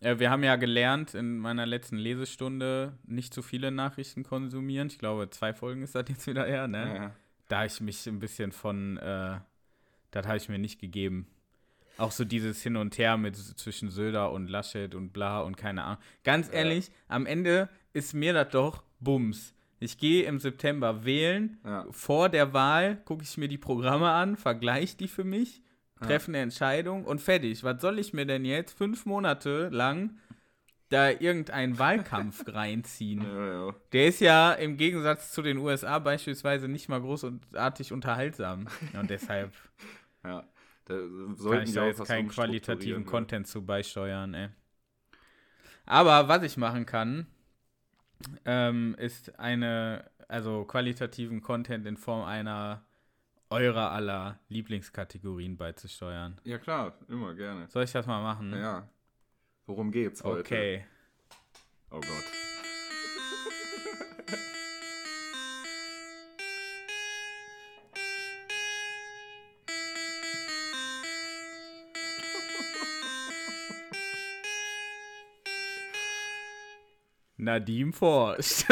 [0.00, 4.88] äh, wir haben ja gelernt in meiner letzten Lesestunde nicht zu viele Nachrichten konsumieren.
[4.88, 6.94] Ich glaube, zwei Folgen ist das jetzt wieder her, ne?
[6.96, 7.14] Ja.
[7.48, 9.38] Da ich mich ein bisschen von, äh,
[10.10, 11.26] das habe ich mir nicht gegeben.
[11.98, 15.84] Auch so dieses Hin und Her mit zwischen Söder und Laschet und bla und keine
[15.84, 16.02] Ahnung.
[16.24, 16.54] Ganz Ja.
[16.54, 19.54] ehrlich, am Ende ist mir das doch Bums.
[19.80, 21.58] Ich gehe im September wählen.
[21.64, 21.86] Ja.
[21.90, 25.62] Vor der Wahl gucke ich mir die Programme an, vergleiche die für mich,
[26.00, 27.62] treffe eine Entscheidung und fertig.
[27.64, 30.18] Was soll ich mir denn jetzt fünf Monate lang
[30.88, 33.22] da irgendeinen Wahlkampf reinziehen?
[33.22, 33.74] Ja, ja.
[33.92, 38.68] Der ist ja im Gegensatz zu den USA beispielsweise nicht mal großartig unterhaltsam.
[38.98, 39.52] Und deshalb
[40.24, 40.48] ja.
[40.86, 43.08] Da kann ich da jetzt keinen qualitativen ja.
[43.08, 44.48] Content zu beisteuern, ey.
[45.86, 47.26] Aber was ich machen kann,
[48.44, 52.84] ähm, ist eine, also qualitativen Content in Form einer
[53.50, 56.40] eurer aller Lieblingskategorien beizusteuern.
[56.44, 57.68] Ja, klar, immer gerne.
[57.68, 58.52] Soll ich das mal machen?
[58.52, 58.88] Ja.
[59.66, 60.40] Worum geht's heute?
[60.40, 60.84] Okay.
[61.90, 62.49] Oh Gott.
[77.40, 78.64] Nadim forscht.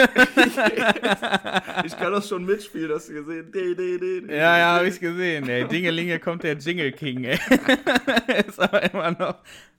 [1.85, 3.51] ich kann das schon mitspielen, hast du gesehen?
[3.51, 5.49] De, de, de, de, ja, ja, habe ich gesehen.
[5.49, 7.39] Ey, Dingelinge kommt der Jingle King, ey.
[8.47, 9.37] ist aber immer noch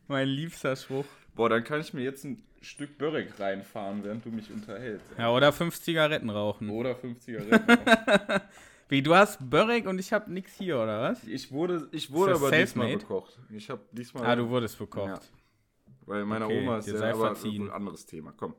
[0.07, 1.05] mein liebster Spruch.
[1.35, 5.05] Boah, dann kann ich mir jetzt ein Stück Börek reinfahren, während du mich unterhältst.
[5.17, 6.69] Ja, oder fünf Zigaretten rauchen.
[6.69, 8.41] Oder fünf Zigaretten rauchen.
[8.89, 11.23] Wie, du hast Börek und ich habe nichts hier, oder was?
[11.25, 13.37] Ich wurde, ich wurde aber diesmal bekocht.
[13.51, 14.25] Ich habe diesmal.
[14.25, 15.07] Ah, du wurdest bekocht.
[15.07, 15.19] Ja.
[16.07, 17.67] Weil meine okay, Oma ist ja aber verziehen.
[17.67, 18.33] ein anderes Thema.
[18.35, 18.55] Komm.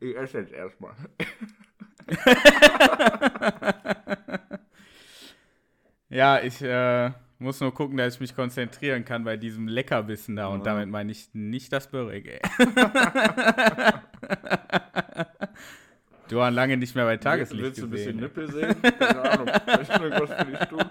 [0.00, 0.94] Ich esse jetzt erstmal.
[6.08, 10.46] ja, ich äh, muss nur gucken, dass ich mich konzentrieren kann bei diesem Leckerbissen da.
[10.48, 12.40] Und damit meine ich nicht das Börek, ey.
[16.28, 18.76] du warst lange nicht mehr bei Tageslicht Willst du ein bisschen Nippel sehen?
[18.82, 19.48] Keine Ahnung.
[20.68, 20.84] tun.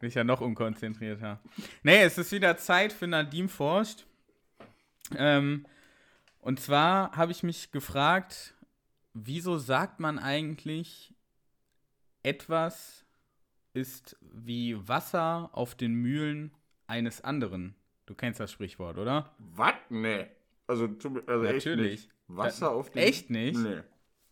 [0.00, 1.40] Bin ich ja noch unkonzentrierter.
[1.82, 4.04] Nee, es ist wieder Zeit für Nadim forscht.
[5.16, 5.66] Ähm,
[6.46, 8.54] und zwar habe ich mich gefragt,
[9.14, 11.12] wieso sagt man eigentlich,
[12.22, 13.04] etwas
[13.72, 16.52] ist wie Wasser auf den Mühlen
[16.86, 17.74] eines anderen?
[18.06, 19.34] Du kennst das Sprichwort, oder?
[19.38, 19.74] Was?
[19.88, 20.26] Nee.
[20.68, 20.88] Also,
[21.26, 21.94] also Natürlich.
[21.94, 22.10] Echt nicht.
[22.28, 23.58] Wasser da, auf den Echt nicht?
[23.58, 23.80] Nee.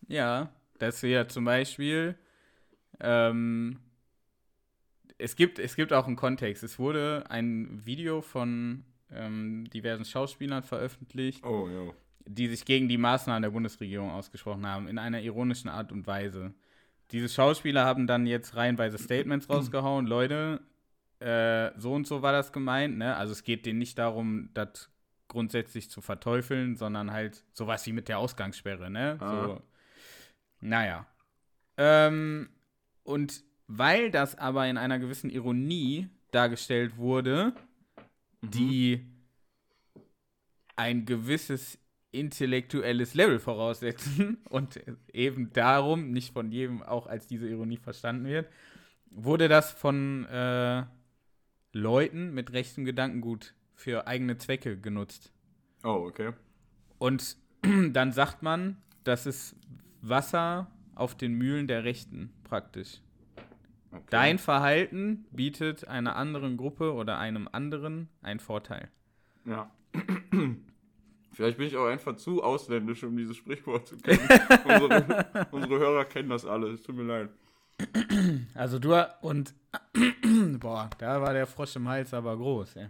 [0.07, 2.16] Ja, das wäre zum Beispiel,
[3.00, 3.81] ähm,
[5.18, 6.62] es gibt, es gibt auch einen Kontext.
[6.62, 11.44] Es wurde ein Video von ähm, diversen Schauspielern veröffentlicht.
[11.44, 11.92] Oh, ja
[12.27, 16.55] die sich gegen die Maßnahmen der Bundesregierung ausgesprochen haben, in einer ironischen Art und Weise.
[17.11, 20.61] Diese Schauspieler haben dann jetzt reihenweise Statements rausgehauen, Leute,
[21.21, 23.17] äh, so und so war das gemeint, ne?
[23.17, 24.91] Also es geht denen nicht darum, das
[25.29, 29.17] grundsätzlich zu verteufeln, sondern halt sowas wie mit der Ausgangssperre, ne?
[29.21, 29.45] Ah.
[29.45, 29.63] So,
[30.61, 31.07] naja.
[31.77, 32.49] Ähm,
[33.03, 37.53] und weil das aber in einer gewissen Ironie dargestellt wurde,
[38.41, 38.51] mhm.
[38.51, 39.07] die
[40.77, 41.79] ein gewisses
[42.14, 44.81] intellektuelles Level voraussetzen und
[45.12, 48.48] eben darum nicht von jedem auch als diese Ironie verstanden wird,
[49.11, 50.85] wurde das von äh,
[51.72, 55.33] Leuten mit rechtem Gedankengut für eigene Zwecke genutzt.
[55.83, 56.33] Oh, okay.
[56.98, 57.37] Und
[57.92, 59.57] dann sagt man, das ist
[60.00, 63.00] Wasser auf den Mühlen der Rechten praktisch.
[63.90, 64.03] Okay.
[64.11, 68.88] Dein Verhalten bietet einer anderen Gruppe oder einem anderen einen Vorteil.
[69.44, 69.70] Ja.
[71.35, 74.29] Vielleicht bin ich auch einfach zu ausländisch, um dieses Sprichwort zu kennen.
[74.64, 77.31] unsere, unsere, Hörer kennen das alle, es tut mir leid.
[78.55, 79.53] Also du und
[80.61, 82.88] boah, da war der Frosch im Hals aber groß, ey.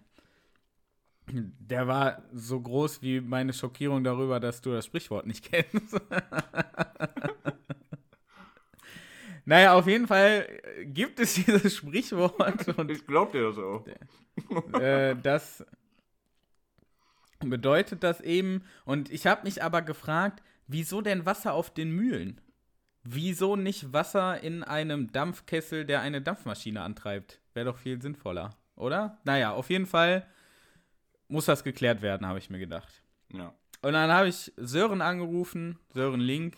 [1.27, 5.99] Der war so groß wie meine Schockierung darüber, dass du das Sprichwort nicht kennst.
[9.47, 10.47] naja, auf jeden Fall
[10.85, 12.69] gibt es dieses Sprichwort.
[12.79, 13.87] Und, ich glaub dir das auch.
[14.79, 15.65] Äh, dass
[17.41, 22.41] bedeutet das eben, und ich habe mich aber gefragt, wieso denn Wasser auf den Mühlen?
[23.03, 27.41] Wieso nicht Wasser in einem Dampfkessel, der eine Dampfmaschine antreibt?
[27.53, 29.19] Wäre doch viel sinnvoller, oder?
[29.25, 30.27] Naja, auf jeden Fall
[31.29, 33.03] muss das geklärt werden, habe ich mir gedacht.
[33.33, 33.55] Ja.
[33.83, 36.57] Und dann habe ich Sören angerufen, Sören Link,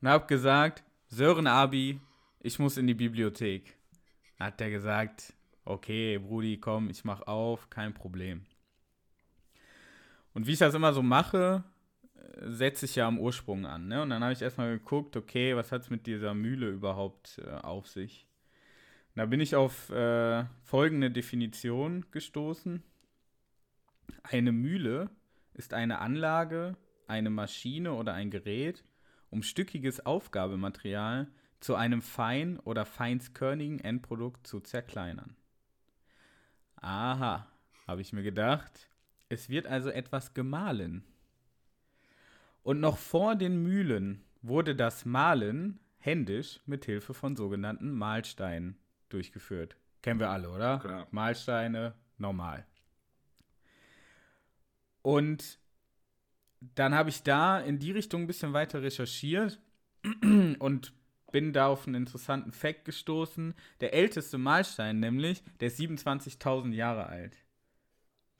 [0.00, 2.00] und habe gesagt, Sören Abi,
[2.40, 3.76] ich muss in die Bibliothek.
[4.38, 5.32] Hat der gesagt,
[5.64, 8.44] okay, Brudi, komm, ich mach auf, kein Problem.
[10.34, 11.64] Und wie ich das immer so mache,
[12.14, 13.88] äh, setze ich ja am Ursprung an.
[13.88, 14.02] Ne?
[14.02, 17.50] Und dann habe ich erstmal geguckt, okay, was hat es mit dieser Mühle überhaupt äh,
[17.50, 18.26] auf sich?
[19.14, 22.82] Und da bin ich auf äh, folgende Definition gestoßen.
[24.22, 25.10] Eine Mühle
[25.52, 28.84] ist eine Anlage, eine Maschine oder ein Gerät,
[29.28, 31.28] um stückiges Aufgabematerial
[31.60, 35.36] zu einem fein- oder feinskörnigen Endprodukt zu zerkleinern.
[36.76, 37.46] Aha,
[37.86, 38.88] habe ich mir gedacht.
[39.32, 41.04] Es wird also etwas gemahlen.
[42.62, 48.76] Und noch vor den Mühlen wurde das Mahlen händisch mit Hilfe von sogenannten Mahlsteinen
[49.08, 49.78] durchgeführt.
[50.02, 50.80] Kennen wir alle, oder?
[50.80, 51.06] Klar.
[51.12, 52.66] Mahlsteine, normal.
[55.00, 55.58] Und
[56.74, 59.62] dann habe ich da in die Richtung ein bisschen weiter recherchiert
[60.58, 60.92] und
[61.30, 63.54] bin da auf einen interessanten Fakt gestoßen.
[63.80, 67.41] Der älteste Mahlstein nämlich, der ist 27.000 Jahre alt.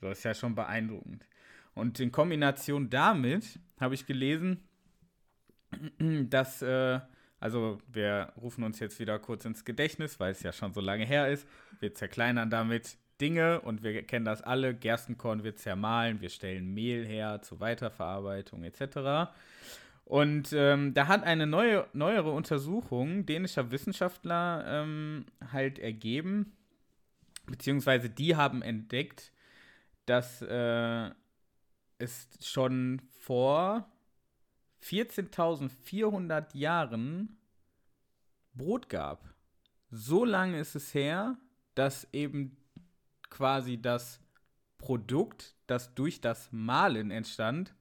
[0.09, 1.25] Das ist ja schon beeindruckend.
[1.73, 4.63] Und in Kombination damit habe ich gelesen,
[6.29, 6.99] dass, äh,
[7.39, 11.05] also wir rufen uns jetzt wieder kurz ins Gedächtnis, weil es ja schon so lange
[11.05, 11.47] her ist.
[11.79, 14.73] Wir zerkleinern damit Dinge und wir kennen das alle.
[14.73, 19.31] Gerstenkorn wird zermahlen, wir stellen Mehl her zur Weiterverarbeitung etc.
[20.05, 26.53] Und ähm, da hat eine neue, neuere Untersuchung dänischer Wissenschaftler ähm, halt ergeben,
[27.47, 29.32] beziehungsweise die haben entdeckt,
[30.05, 31.11] dass äh,
[31.97, 33.89] es schon vor
[34.83, 37.37] 14.400 Jahren
[38.53, 39.33] Brot gab.
[39.89, 41.37] So lange ist es her,
[41.75, 42.57] dass eben
[43.29, 44.19] quasi das
[44.77, 47.73] Produkt, das durch das Mahlen entstand,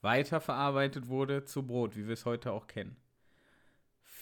[0.00, 2.96] weiterverarbeitet wurde zu Brot, wie wir es heute auch kennen.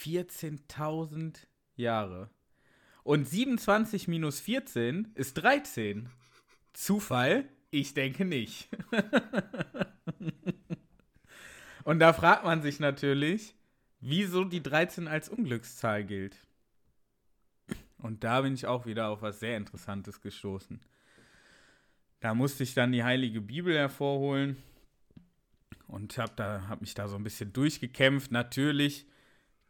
[0.01, 1.37] 14.000
[1.77, 2.31] Jahre.
[3.03, 6.11] Und 27 minus 14 ist 13.
[6.75, 7.49] Zufall?
[7.71, 8.69] Ich denke nicht.
[11.85, 13.55] Und da fragt man sich natürlich,
[14.01, 16.37] wieso die 13 als Unglückszahl gilt.
[17.99, 20.81] Und da bin ich auch wieder auf was sehr Interessantes gestoßen.
[22.21, 24.57] Da musste ich dann die Heilige Bibel hervorholen
[25.87, 28.31] und habe da, hab mich da so ein bisschen durchgekämpft.
[28.31, 29.07] Natürlich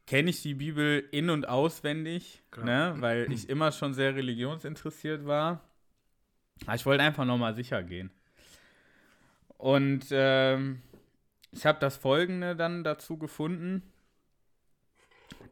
[0.07, 5.63] kenne ich die Bibel in- und auswendig, ne, weil ich immer schon sehr religionsinteressiert war.
[6.67, 8.11] Aber ich wollte einfach nochmal sicher gehen.
[9.59, 10.83] Und ähm,
[11.53, 13.83] ich habe das Folgende dann dazu gefunden.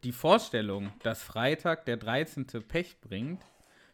[0.04, 2.46] Die Vorstellung, dass Freitag der 13.
[2.66, 3.42] Pech bringt,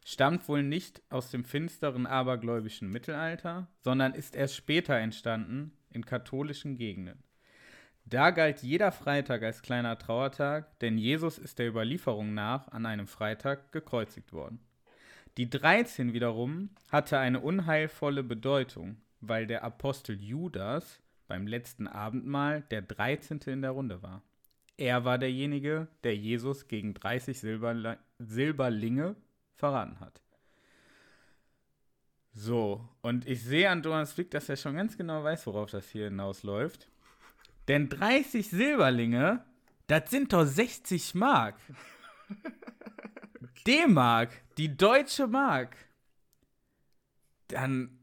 [0.05, 6.77] stammt wohl nicht aus dem finsteren abergläubischen Mittelalter, sondern ist erst später entstanden in katholischen
[6.77, 7.23] Gegenden.
[8.07, 13.07] Da galt jeder Freitag als kleiner Trauertag, denn Jesus ist der Überlieferung nach an einem
[13.07, 14.61] Freitag gekreuzigt worden.
[15.38, 22.83] Die 13 wiederum hatte eine unheilvolle Bedeutung, weil der Apostel Judas beim letzten Abendmahl der
[22.83, 23.38] 13.
[23.46, 24.24] in der Runde war.
[24.77, 29.14] Er war derjenige, der Jesus gegen 30 Silberle Silberlinge
[29.55, 30.20] verraten hat.
[32.33, 35.88] So, und ich sehe an Donas Blick, dass er schon ganz genau weiß, worauf das
[35.88, 36.88] hier hinausläuft.
[37.68, 39.44] Denn 30 Silberlinge,
[39.87, 41.55] das sind doch 60 Mark.
[43.68, 45.76] D-Mark, die deutsche Mark.
[47.48, 47.98] Dann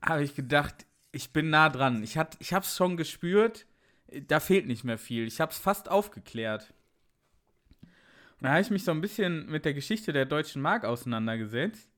[0.00, 2.02] habe ich gedacht, ich bin nah dran.
[2.02, 3.66] Ich, ich habe es schon gespürt,
[4.28, 5.26] da fehlt nicht mehr viel.
[5.26, 6.72] Ich habe es fast aufgeklärt.
[7.82, 11.90] Und da habe ich mich so ein bisschen mit der Geschichte der deutschen Mark auseinandergesetzt.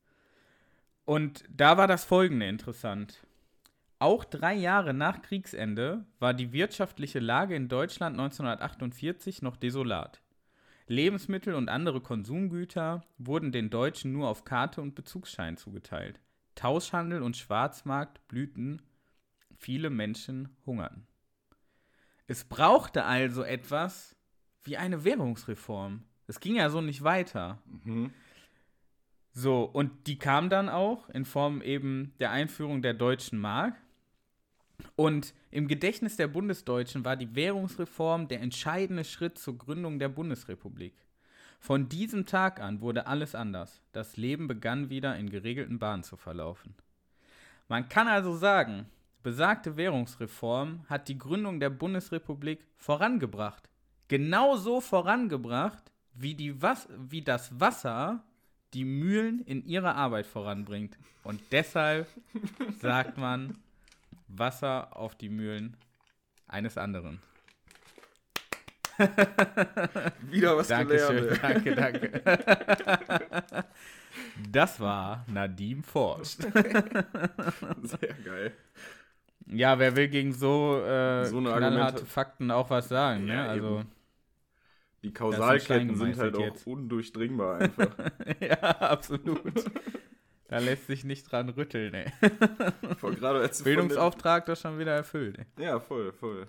[1.05, 3.25] Und da war das Folgende interessant.
[4.01, 10.21] Auch drei Jahre nach Kriegsende war die wirtschaftliche Lage in Deutschland 1948 noch desolat.
[10.87, 16.21] Lebensmittel und andere Konsumgüter wurden den Deutschen nur auf Karte und Bezugsschein zugeteilt.
[16.55, 18.83] Tauschhandel und Schwarzmarkt blühten,
[19.57, 21.07] viele Menschen hungerten.
[22.27, 24.17] Es brauchte also etwas
[24.65, 26.05] wie eine Währungsreform.
[26.27, 27.63] Es ging ja so nicht weiter.
[27.85, 28.13] Mhm.
[29.33, 33.75] So, und die kam dann auch in Form eben der Einführung der deutschen Mark.
[34.97, 40.95] Und im Gedächtnis der Bundesdeutschen war die Währungsreform der entscheidende Schritt zur Gründung der Bundesrepublik.
[41.59, 43.83] Von diesem Tag an wurde alles anders.
[43.93, 46.75] Das Leben begann wieder in geregelten Bahnen zu verlaufen.
[47.69, 48.87] Man kann also sagen,
[49.23, 53.69] besagte Währungsreform hat die Gründung der Bundesrepublik vorangebracht.
[54.09, 58.25] Genauso vorangebracht, wie, die Was wie das Wasser
[58.75, 60.99] die Mühlen in ihrer Arbeit voranbringt.
[61.23, 62.09] Und deshalb
[62.81, 63.57] sagt man
[64.39, 65.77] Wasser auf die Mühlen
[66.49, 67.21] eines anderen.
[70.31, 71.43] Wieder was Dankeschön, gelernt.
[71.43, 73.65] danke, danke.
[74.51, 76.43] Das war Nadim forscht.
[77.83, 78.53] Sehr geil.
[79.47, 83.35] Ja, wer will gegen so, äh, So knallharte Fakten auch was sagen, ne?
[83.35, 83.93] Ja, Also, eben.
[85.03, 86.67] Die Kausalketten sind halt auch jetzt.
[86.67, 87.91] undurchdringbar einfach.
[88.41, 89.43] ja, absolut.
[90.49, 92.13] Da lässt sich nicht dran rütteln, ey.
[92.99, 95.65] Voll, gerade als du von Bildungsauftrag doch schon wieder erfüllt, ey.
[95.65, 96.47] Ja, voll, voll.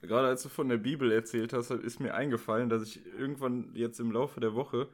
[0.00, 4.00] Gerade als du von der Bibel erzählt hast, ist mir eingefallen, dass ich irgendwann jetzt
[4.00, 4.88] im Laufe der Woche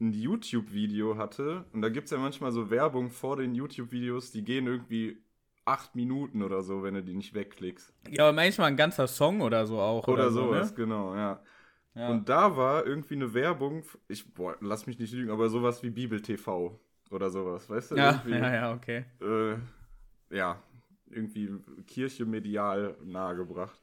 [0.00, 1.64] ein YouTube-Video hatte.
[1.72, 5.22] Und da gibt es ja manchmal so Werbung vor den YouTube-Videos, die gehen irgendwie
[5.64, 7.92] acht Minuten oder so, wenn du die nicht wegklickst.
[8.10, 10.08] Ja, aber manchmal ein ganzer Song oder so auch.
[10.08, 10.76] Oder, Oder, so, sowas, ne?
[10.76, 11.42] genau, ja.
[11.94, 12.08] Ja.
[12.08, 15.90] Und da war irgendwie eine Werbung, ich, boah, lass mich nicht lügen, aber sowas wie
[15.90, 17.96] Bibel TV oder sowas, weißt du?
[17.96, 19.04] ja, Irgendwie, ja, ja, okay.
[19.20, 19.56] Äh,
[20.34, 20.62] ja,
[21.10, 21.50] irgendwie
[21.86, 23.80] Kirche medial nahegebracht.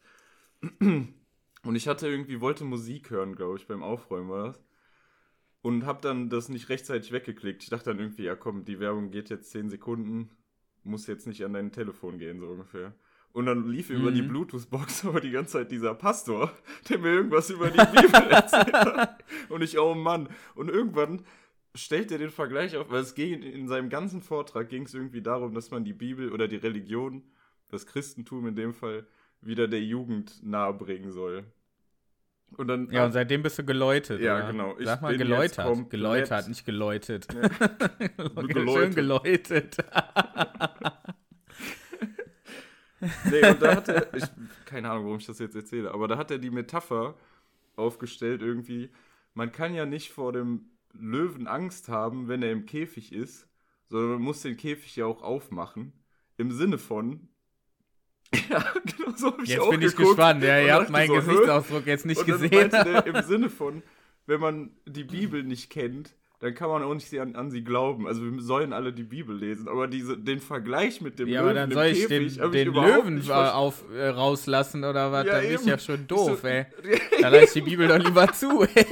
[0.80, 4.64] Und ich hatte irgendwie, wollte Musik hören, glaube ich, beim Aufräumen war das.
[5.62, 7.64] Und habe dann das nicht rechtzeitig weggeklickt.
[7.64, 10.30] Ich dachte dann irgendwie, ja komm, die Werbung geht jetzt 10 Sekunden,
[10.84, 12.93] muss jetzt nicht an dein Telefon gehen, so ungefähr.
[13.34, 14.30] Und dann lief über die Mhm.
[14.30, 16.51] Bluetooth-Box aber die ganze Zeit dieser Pastor,
[16.89, 19.24] der mir irgendwas über die Bibel erzählt hat.
[19.49, 20.30] Und ich, oh Mann.
[20.56, 21.26] Und irgendwann
[21.78, 25.21] stellt er den Vergleich auf, weil es ging in seinem ganzen Vortrag ging es irgendwie
[25.21, 27.23] darum, dass man die Bibel oder die Religion,
[27.69, 29.05] das Christentum in dem Fall,
[29.41, 31.45] wieder der Jugend nahebringen soll.
[32.55, 34.21] Und dann Ja, und seitdem bist du geläutet.
[34.21, 34.51] Ja, oder?
[34.51, 34.75] genau.
[34.80, 35.89] Ich Sag mal geläutert.
[35.89, 37.28] Geläutert, nicht geläutet.
[38.17, 38.69] Geläutet.
[38.69, 39.78] Schön geläutet.
[42.99, 44.23] Nee, und da hat er, ich,
[44.65, 47.15] keine Ahnung, warum ich das jetzt erzähle, aber da hat er die Metapher
[47.75, 48.89] aufgestellt irgendwie,
[49.36, 53.48] man kann ja nicht vor dem Löwen Angst haben, wenn er im Käfig ist,
[53.90, 55.94] sondern man muss den Käfig ja auch aufmachen.
[56.38, 57.30] Im Sinne von,
[58.50, 60.44] ja, genau so habe ich Jetzt auch bin ich gespannt.
[60.44, 61.16] Ja, ihr habt meinen so?
[61.16, 62.72] Gesichtsausdruck jetzt nicht dann gesehen.
[62.72, 63.82] meinte im Sinne von,
[64.26, 68.06] wenn man die Bibel nicht kennt, dann kann man auch nicht an, an sie glauben.
[68.06, 71.50] Also wir sollen alle die Bibel lesen, aber diese, den Vergleich mit dem Ja, Löwen
[71.50, 72.08] aber dann im soll ich Käfig
[72.38, 75.26] den, ich den überhaupt Löwen auf, äh, rauslassen oder was?
[75.26, 75.68] Ja, da bin ich eben.
[75.70, 76.66] ja schon doof, so- ey.
[77.22, 78.86] Da lasse ich die Bibel doch lieber zu, ey.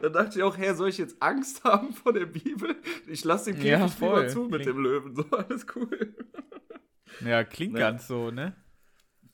[0.00, 2.76] Da dachte ich auch, hä, soll ich jetzt Angst haben vor der Bibel?
[3.06, 4.28] Ich lasse den Käfig Ja, lieber voll.
[4.28, 5.14] zu mit Klingt- dem Löwen.
[5.16, 6.14] So, alles cool.
[7.24, 7.90] Ja, klingt Ja.
[7.90, 8.54] ganz so, ne?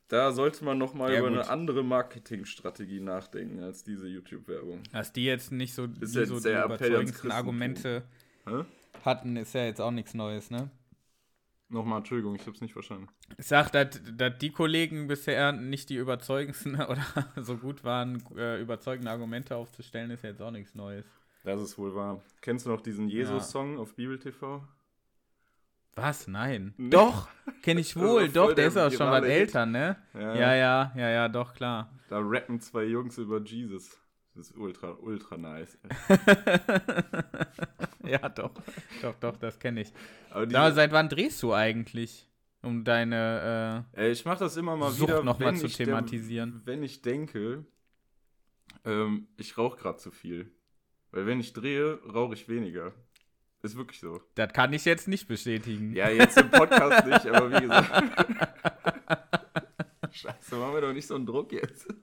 [0.09, 1.39] Da sollte man noch mal Ja, über gut.
[1.39, 4.83] eine andere Marketingstrategie nachdenken als diese YouTube-Werbung.
[4.93, 7.31] Dass die jetzt nicht so, die, so die überzeugendsten.
[7.33, 8.05] Argumente
[8.47, 8.65] Hä?
[9.05, 10.71] hatten, ist ja jetzt auch nichts Neues, ne?
[11.69, 13.09] Nochmal, Entschuldigung, ich hab's nicht verstanden.
[13.39, 17.05] Ich sag, dass, dass die Kollegen bisher nicht die überzeugendsten oder
[17.37, 21.07] so gut waren, äh, überzeugende Argumente aufzustellen, ist ja jetzt auch nichts Neues.
[21.43, 22.23] Das ist wohl wahr.
[22.41, 24.67] Kennst du noch diesen Jesus-Song auf Bibel TV?
[25.97, 26.27] Was?
[26.27, 26.75] Nein.
[26.77, 26.91] Nee.
[26.91, 27.29] Doch,
[27.63, 28.29] kenne ich wohl.
[28.29, 29.33] Doch, der der ist auch schon was Hit.
[29.33, 29.97] älter, ne?
[30.15, 31.91] Ja, Ja, ja, ja, ja, doch, klar.
[32.09, 33.99] Da rappen zwei Jungs über Jesus.
[34.35, 35.79] Das ist ultra, ultra nice.
[38.05, 38.51] ja, doch,
[39.01, 39.93] doch, doch, das kenne ich.
[40.31, 42.27] Aber diese, seit wann drehst du eigentlich?
[42.63, 45.87] Um deine ey, ich mach das immer mal Sucht wieder, noch mal zu ich der-
[45.87, 46.63] thematisieren.
[46.65, 47.65] wenn ich denke,
[48.85, 50.51] ähm, ich rauche gerade zu viel.
[51.13, 52.93] Weil wenn ich drehe, rauche ich weniger.
[53.63, 54.17] Ist wirklich so.
[54.17, 55.95] äh, das kann ich jetzt nicht bestätigen.
[55.95, 58.03] Ja, jetzt im Podcast nicht, aber wie gesagt.
[60.11, 61.87] Scheiße, machen wir doch nicht so einen Druck jetzt.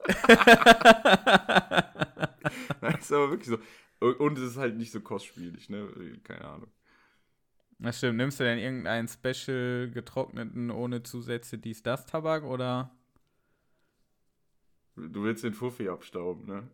[2.81, 3.59] Nein, ist aber wirklich so.
[3.99, 5.87] Und, es ist halt nicht so kostspielig, ne?
[6.23, 6.71] Keine Ahnung.
[7.79, 8.17] Das stimmt.
[8.17, 12.91] Nimmst du denn irgendeinen Special getrockneten ohne Zusätze dies, das Tabak oder
[14.95, 16.67] Du willst den Fuffi abstauben, ne?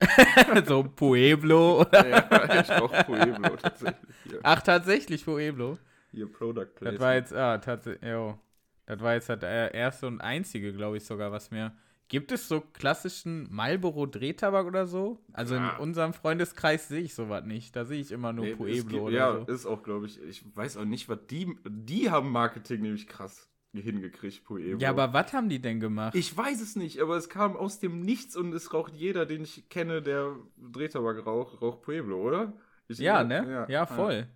[0.66, 1.80] so Pueblo?
[1.80, 2.08] Oder?
[2.08, 4.16] Ja, ich rauche Pueblo tatsächlich.
[4.24, 5.78] Hier, Ach, tatsächlich Pueblo.
[6.10, 7.00] hier Product Das Placement.
[7.00, 8.38] war jetzt, ah, tatsächlich, jo.
[8.86, 11.76] Das war jetzt das äh, erste und einzige, glaube ich sogar, was mir.
[12.08, 15.18] Gibt es so klassischen Marlboro-Drehtabak oder so?
[15.32, 15.70] Also Ja.
[15.74, 17.74] in unserem Freundeskreis sehe ich sowas nicht.
[17.74, 19.52] Da sehe ich immer nur Nee, Pueblo gibt- oder ja, so.
[19.52, 23.48] ist auch, glaube ich, ich weiß auch nicht, was die, die haben Marketing nämlich krass
[23.72, 24.78] hingekriegt, Pueblo.
[24.78, 26.14] Ja, aber was haben die denn gemacht?
[26.14, 29.42] Ich weiß es nicht, aber es kam aus dem Nichts und es raucht jeder, den
[29.42, 32.52] ich kenne, der Drehtabak raucht, raucht Pueblo, oder?
[32.88, 33.66] Ich, ja, ne?
[33.68, 34.28] Ja, voll.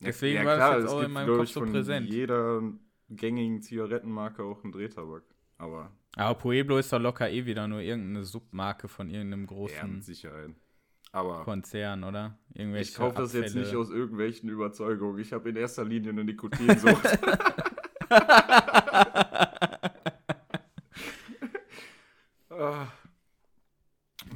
[0.00, 1.52] Ja, Deswegen ja, war das klar, jetzt es auch in gibt, meinem glaub Kopf ich,
[1.54, 2.08] so präsent.
[2.08, 2.62] jeder
[3.10, 5.24] gängigen Zigarettenmarke auch einen Drehtabak.
[5.58, 9.94] Aber Aber Pueblo ist doch locker eh wieder nur irgendeine Submarke von irgendeinem ja, großen
[9.94, 10.50] mit Sicherheit.
[11.12, 12.38] Aber Konzern, oder?
[12.52, 15.18] Irgendwelche ich kaufe das jetzt nicht aus irgendwelchen Überzeugungen.
[15.20, 17.18] Ich habe in erster Linie eine Nikotinsucht.
[22.50, 22.88] Ah.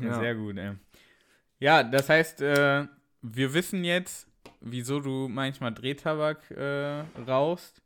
[0.00, 0.20] Ja.
[0.20, 0.74] Sehr gut, ey.
[1.58, 2.86] Ja, das heißt, äh,
[3.20, 4.28] wir wissen jetzt,
[4.60, 7.81] wieso du manchmal Drehtabak äh, rauchst.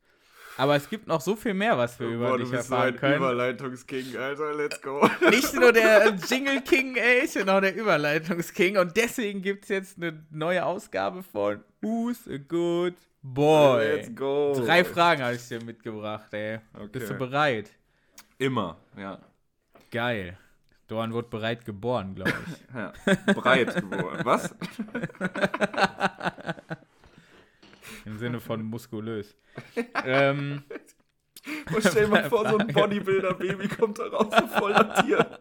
[0.59, 2.97] Aber es gibt noch so viel mehr, was wir über Boah, dich so erfahren ein
[2.97, 3.17] können.
[3.17, 5.09] Überleitungsking, Alter, let's go.
[5.31, 8.79] Nicht nur der Jingle King, ey, ich bin auch der Überleitungsking.
[8.79, 13.97] Und deswegen gibt es jetzt eine neue Ausgabe von Who's a Good Boy.
[13.97, 14.55] Let's go.
[14.57, 16.61] Drei Fragen habe ich dir mitgebracht, ey.
[16.75, 16.89] Okay.
[16.93, 17.71] Bist du bereit?
[18.39, 19.19] Immer, ja.
[19.91, 20.39] Geil.
[20.89, 22.75] Dorn wird bereit geboren, glaube ich.
[22.75, 22.93] ja.
[23.35, 24.21] Breit geworden.
[24.25, 24.55] Was?
[28.07, 29.37] Im Sinne von muskulös.
[30.05, 30.63] ähm,
[31.75, 35.39] Und stell dir mal vor, so ein Bodybuilder-Baby kommt da raus und voll latiert.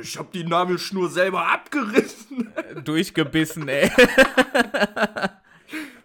[0.00, 2.52] Ich hab die Nabelschnur selber abgerissen.
[2.84, 3.90] durchgebissen, ey.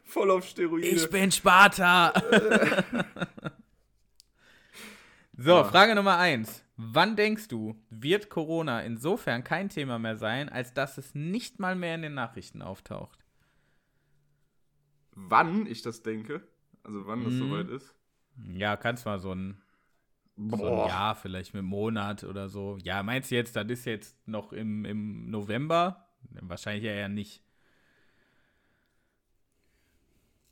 [0.04, 0.88] Voll auf Steroide.
[0.88, 2.14] Ich bin Sparta.
[5.38, 6.64] so, Frage Nummer eins.
[6.78, 11.76] Wann denkst du, wird Corona insofern kein Thema mehr sein, als dass es nicht mal
[11.76, 13.25] mehr in den Nachrichten auftaucht?
[15.16, 16.48] Wann ich das denke,
[16.84, 17.40] also wann das Mhm.
[17.40, 17.94] soweit ist.
[18.54, 19.62] Ja, kannst mal so ein,
[20.50, 20.78] so ein.
[20.78, 22.78] Jahr, vielleicht mit Monat oder so.
[22.84, 26.08] Ja, meinst du jetzt, das ist jetzt noch im, im November?
[26.42, 27.44] Wahrscheinlich eher nicht.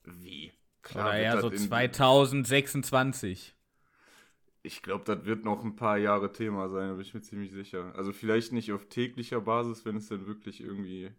[0.05, 0.53] Wie?
[0.93, 3.55] Oder wird eher so in- 2026.
[4.61, 7.51] Ich glaube, das wird noch ein paar Jahre Thema sein, da bin ich mir ziemlich
[7.51, 7.93] sicher.
[7.95, 11.11] Also vielleicht nicht auf täglicher Basis, wenn es dann wirklich irgendwie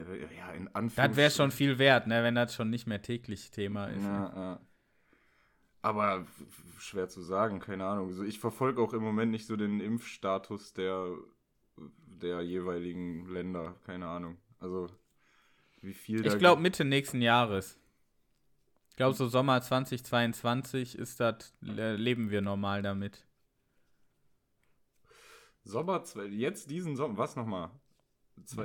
[0.00, 1.10] äh, ja, in Anführungszeichen.
[1.10, 4.02] Das wäre schon viel wert, ne, wenn das schon nicht mehr täglich Thema ist.
[4.02, 4.08] ne?
[4.08, 4.60] Ja, ja.
[5.82, 6.26] Aber
[6.78, 8.08] schwer zu sagen, keine Ahnung.
[8.08, 11.16] Also ich verfolge auch im Moment nicht so den Impfstatus der,
[11.76, 14.36] der jeweiligen Länder, keine Ahnung.
[14.58, 14.88] Also
[15.80, 17.78] wie viel Ich glaube Mitte nächsten Jahres.
[18.96, 23.26] glaube, so Sommer 2022 ist das, äh, leben wir normal damit.
[25.64, 27.70] Sommer, jetzt diesen Sommer, was nochmal?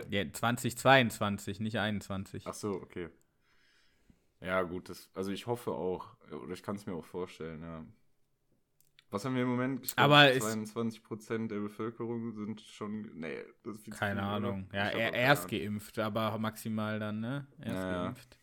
[0.10, 2.44] Ja, 2022, nicht 21.
[2.48, 3.10] Ach so, okay.
[4.42, 7.84] Ja, gut, das, also ich hoffe auch, oder ich kann es mir auch vorstellen, ja.
[9.12, 9.86] Was haben wir im Moment?
[9.86, 13.12] Ich glaub, Aber 22 Prozent der Bevölkerung sind schon.
[13.14, 14.68] Nee, das ist viel Keine Ahnung.
[14.74, 17.48] Ja, er, erst geimpft, aber maximal dann, ne?
[17.60, 18.38] Erst ja, geimpft.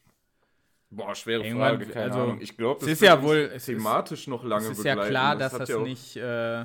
[0.89, 2.41] Boah, schwere Irgendwann, Frage, keine also, Ahnung.
[2.41, 5.53] Ich glaube, das ist ja wohl thematisch ist, noch lange Es ist ja klar, das
[5.53, 6.64] dass das ja nicht äh,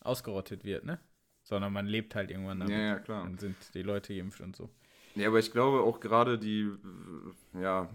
[0.00, 1.00] ausgerottet wird, ne?
[1.50, 2.74] Sondern man lebt halt irgendwann damit.
[2.74, 3.24] Ja, ja, klar.
[3.24, 4.70] Dann sind die Leute geimpft und so.
[5.16, 6.70] Ja, aber ich glaube auch gerade die,
[7.60, 7.90] ja,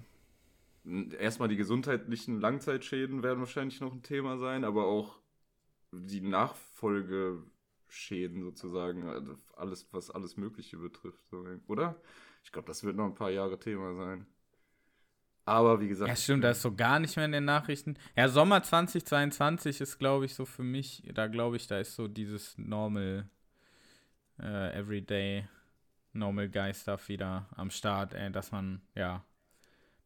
[1.18, 5.18] erstmal die gesundheitlichen Langzeitschäden werden wahrscheinlich noch ein Thema sein, aber auch
[5.94, 11.24] die Nachfolgeschäden sozusagen, also alles, was alles Mögliche betrifft,
[11.68, 11.96] oder?
[12.44, 14.26] Ich glaube, das wird noch ein paar Jahre Thema sein.
[15.46, 16.10] Aber wie gesagt.
[16.10, 17.96] Ja, stimmt, da ist so gar nicht mehr in den Nachrichten.
[18.16, 22.08] Ja, Sommer 2022 ist, glaube ich, so für mich, da glaube ich, da ist so
[22.08, 23.30] dieses Normal,
[24.40, 25.48] äh, Everyday,
[26.14, 29.24] Normal Guy Stuff wieder am Start, ey, dass man, ja,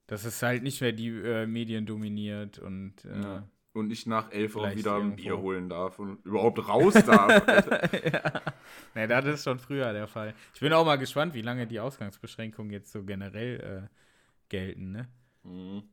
[0.07, 4.32] dass es halt nicht mehr die äh, Medien dominiert und äh, ja und nicht nach
[4.32, 7.43] elf auch wieder ein Bier holen darf und überhaupt raus darf.
[8.03, 8.41] ja.
[8.95, 10.34] Nee, das ist schon früher der Fall.
[10.53, 13.95] Ich bin auch mal gespannt, wie lange die Ausgangsbeschränkungen jetzt so generell äh,
[14.49, 15.07] gelten, ne?
[15.43, 15.84] Mhm.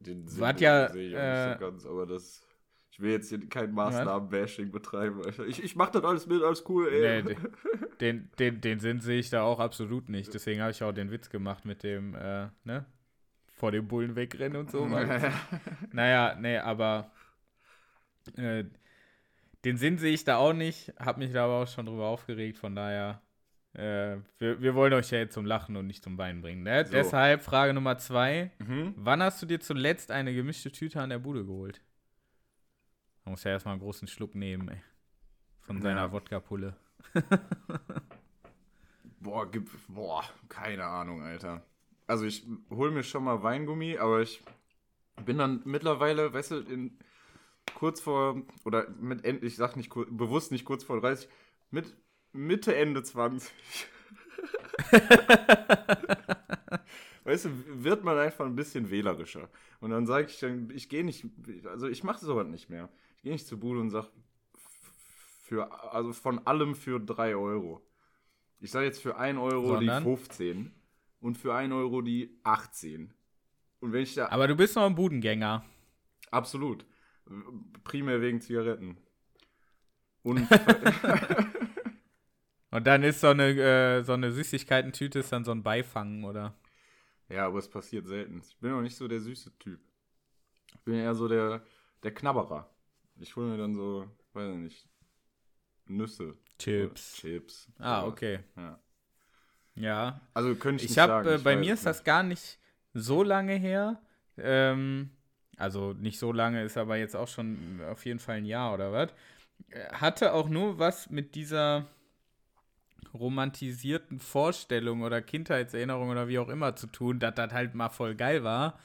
[0.00, 2.43] Den Sinn ja, sehe ich auch äh, nicht so ganz, aber das.
[2.94, 5.20] Ich will jetzt hier kein Maßnahmen-Bashing betreiben.
[5.48, 7.24] Ich, ich mach das alles mit, alles cool, ey.
[7.24, 7.36] Nee,
[8.00, 10.32] den, den, den Sinn sehe ich da auch absolut nicht.
[10.32, 12.86] Deswegen habe ich auch den Witz gemacht mit dem, äh, ne?
[13.50, 14.86] vor dem Bullen wegrennen und so.
[15.92, 17.10] naja, nee, aber
[18.36, 18.62] äh,
[19.64, 20.92] den Sinn sehe ich da auch nicht.
[20.96, 22.58] Hab mich da aber auch schon drüber aufgeregt.
[22.58, 23.20] Von daher,
[23.72, 26.62] äh, wir, wir wollen euch ja jetzt zum Lachen und nicht zum Weinen bringen.
[26.62, 26.84] Ne?
[26.84, 26.92] So.
[26.92, 28.52] Deshalb Frage Nummer zwei.
[28.60, 28.94] Mhm.
[28.98, 31.80] Wann hast du dir zuletzt eine gemischte Tüte an der Bude geholt?
[33.24, 34.82] Man muss ja erstmal einen großen Schluck nehmen, ey.
[35.60, 36.12] Von seiner ja.
[36.12, 36.76] Wodka-Pulle.
[39.20, 41.62] boah, gib, boah, keine Ahnung, Alter
[42.06, 44.42] also ich hole mir schon mal Weingummi, aber ich
[45.24, 46.98] bin dann mittlerweile, weißt du, in
[47.74, 51.28] kurz vor, oder mit, ich sag nicht bewusst nicht kurz vor 30,
[51.70, 51.94] mit
[52.32, 53.50] Mitte, Ende 20.
[57.24, 57.50] weißt du,
[57.84, 59.48] wird man einfach ein bisschen wählerischer.
[59.80, 61.26] Und dann sage ich dann, ich gehe nicht,
[61.64, 62.88] also ich mache sowas nicht mehr.
[63.24, 64.08] Gehe nicht zur Bude und sage,
[65.44, 67.80] für, also von allem für 3 Euro.
[68.60, 70.04] Ich sage jetzt für 1 Euro Sondern?
[70.04, 70.70] die 15
[71.20, 73.14] und für 1 Euro die 18.
[73.80, 74.28] Und wenn ich da.
[74.28, 75.64] Aber du bist noch ein Budengänger.
[76.32, 76.84] Absolut.
[77.82, 78.98] Primär wegen Zigaretten.
[80.22, 80.40] Und.
[82.72, 86.54] und dann ist so eine, äh, so eine Süßigkeitentüte ist dann so ein Beifangen, oder?
[87.30, 88.42] Ja, aber es passiert selten.
[88.46, 89.80] Ich bin auch nicht so der süße Typ.
[90.74, 91.64] Ich bin eher so der,
[92.02, 92.68] der Knabberer.
[93.20, 94.88] Ich hole mir dann so, weiß ich nicht,
[95.86, 96.36] Nüsse.
[96.58, 97.16] Chips.
[97.16, 97.68] Chips.
[97.78, 98.40] Ah, okay.
[98.56, 98.78] Ja.
[99.74, 100.20] Ja.
[100.34, 102.58] Also könnte ich, ich hab, äh, bei mir ist das gar nicht
[102.92, 104.00] so lange her.
[104.36, 105.10] Ähm,
[105.56, 108.92] also nicht so lange, ist aber jetzt auch schon auf jeden Fall ein Jahr oder
[108.92, 109.10] was.
[109.92, 111.86] Hatte auch nur was mit dieser
[113.12, 118.14] romantisierten Vorstellung oder Kindheitserinnerung oder wie auch immer zu tun, dass das halt mal voll
[118.14, 118.78] geil war.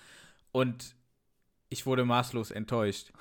[0.51, 0.95] Und
[1.69, 3.11] ich wurde maßlos enttäuscht.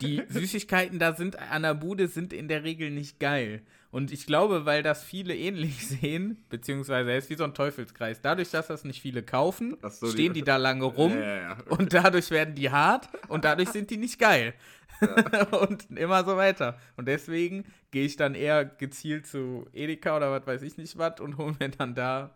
[0.00, 3.62] Die Süßigkeiten da sind an der Bude sind in der Regel nicht geil.
[3.90, 8.20] Und ich glaube, weil das viele ähnlich sehen, beziehungsweise er ist wie so ein Teufelskreis.
[8.22, 11.36] Dadurch, dass das nicht viele kaufen, so, stehen die, die, da lange rum ja, ja,
[11.36, 11.56] ja.
[11.68, 14.54] und dadurch werden die hart und dadurch sind die nicht geil.
[15.62, 16.78] und immer so weiter.
[16.96, 21.20] Und deswegen gehe ich dann eher gezielt zu Edeka oder was weiß ich nicht was
[21.20, 22.34] und hole mir dann da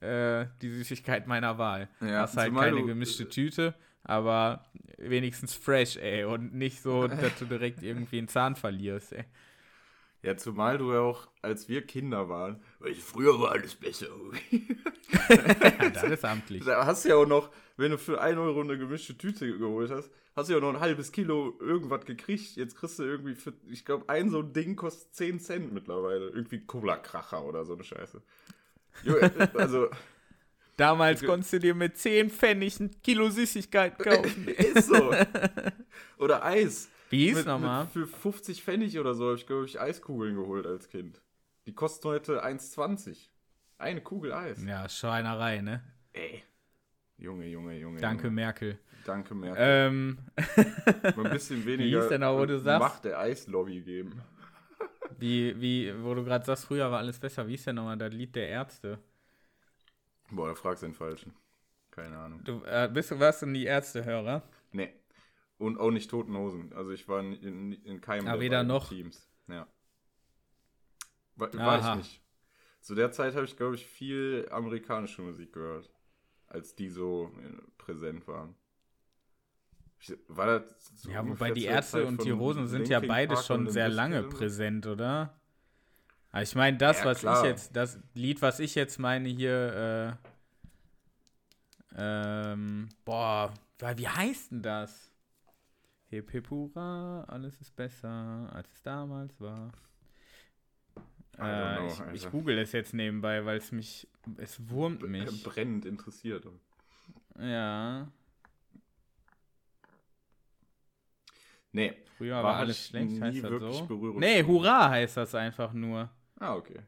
[0.00, 1.88] äh, die Süßigkeit meiner Wahl.
[2.00, 3.74] das ist halt keine gemischte Tüte
[4.04, 4.64] aber
[4.98, 9.24] wenigstens fresh, ey, und nicht so, dass du direkt irgendwie einen Zahn verlierst, ey.
[10.22, 14.06] Ja, zumal du ja auch, als wir Kinder waren, weil früher war alles besser.
[14.50, 16.64] ja, das ist amtlich.
[16.64, 19.90] Da hast du ja auch noch, wenn du für 1 Euro eine gemischte Tüte geholt
[19.90, 22.56] hast, hast du ja noch ein halbes Kilo irgendwas gekriegt.
[22.56, 26.30] Jetzt kriegst du irgendwie für, ich glaube, ein so ein Ding kostet 10 Cent mittlerweile.
[26.30, 28.22] Irgendwie Cola-Kracher oder so eine Scheiße.
[29.54, 29.88] Also.
[30.76, 34.48] Damals konntest du dir mit 10 Pfennig ein Kilo Süßigkeit kaufen.
[34.56, 35.12] ist so.
[36.18, 36.88] Oder Eis.
[37.10, 37.86] Wie hieß nochmal?
[37.86, 41.22] Für 50 Pfennig oder so habe ich, glaube ich, Eiskugeln geholt als Kind.
[41.66, 43.28] Die kosten heute 1,20.
[43.78, 44.62] Eine Kugel Eis.
[44.64, 45.82] Ja, Schweinerei, ne?
[46.12, 46.42] Ey.
[47.18, 48.00] Junge, Junge, Junge.
[48.00, 48.34] Danke, Junge.
[48.34, 48.78] Merkel.
[49.04, 49.62] Danke, Merkel.
[49.62, 50.18] Ähm.
[51.16, 54.20] Ein bisschen weniger wie hieß denn auch, wo du sagst, Macht der Eislobby geben.
[55.18, 57.46] Wie, wie, wo du gerade sagst, früher war alles besser.
[57.46, 58.98] Wie ist denn nochmal das Lied der Ärzte?
[60.30, 61.34] Boah, da fragst du den Falschen.
[61.90, 62.42] Keine Ahnung.
[62.44, 64.42] Du äh, bist du warst du nie Ärztehörer?
[64.72, 64.92] Nee.
[65.58, 66.72] Und auch nicht Toten Hosen.
[66.72, 68.88] Also ich war in, in, in keinem Ah, der weder noch.
[68.88, 69.28] Teams.
[69.46, 69.68] Ja.
[71.36, 72.20] War, war ich nicht.
[72.80, 75.90] Zu der Zeit habe ich, glaube ich, viel amerikanische Musik gehört,
[76.48, 78.54] als die so äh, präsent waren.
[80.00, 83.34] Ich- War das so Ja, wobei die Ärzte und die Rosen sind ja Linkin beide
[83.34, 85.40] Park schon sehr lange präsent, oder?
[86.34, 87.44] Aber ich meine, das, Ja, was klar.
[87.44, 90.18] ich jetzt, das Lied, was ich jetzt meine hier,
[91.94, 93.54] äh, ähm, boah,
[93.94, 95.12] wie heißt denn das?
[96.08, 99.70] Hip hip hurra, alles ist besser, als es damals war.
[101.38, 105.44] Äh, know, ich, ich google es jetzt nebenbei, weil es mich, es wurmt mich.
[105.44, 106.48] brennend interessiert.
[107.38, 108.08] Ja,
[111.70, 111.96] Nee.
[112.18, 113.86] früher War war alles schlecht, heißt das so?
[113.86, 114.18] Berührungspunkte.
[114.18, 116.10] Nee, hurra heißt das einfach nur.
[116.38, 116.80] Ah, okay.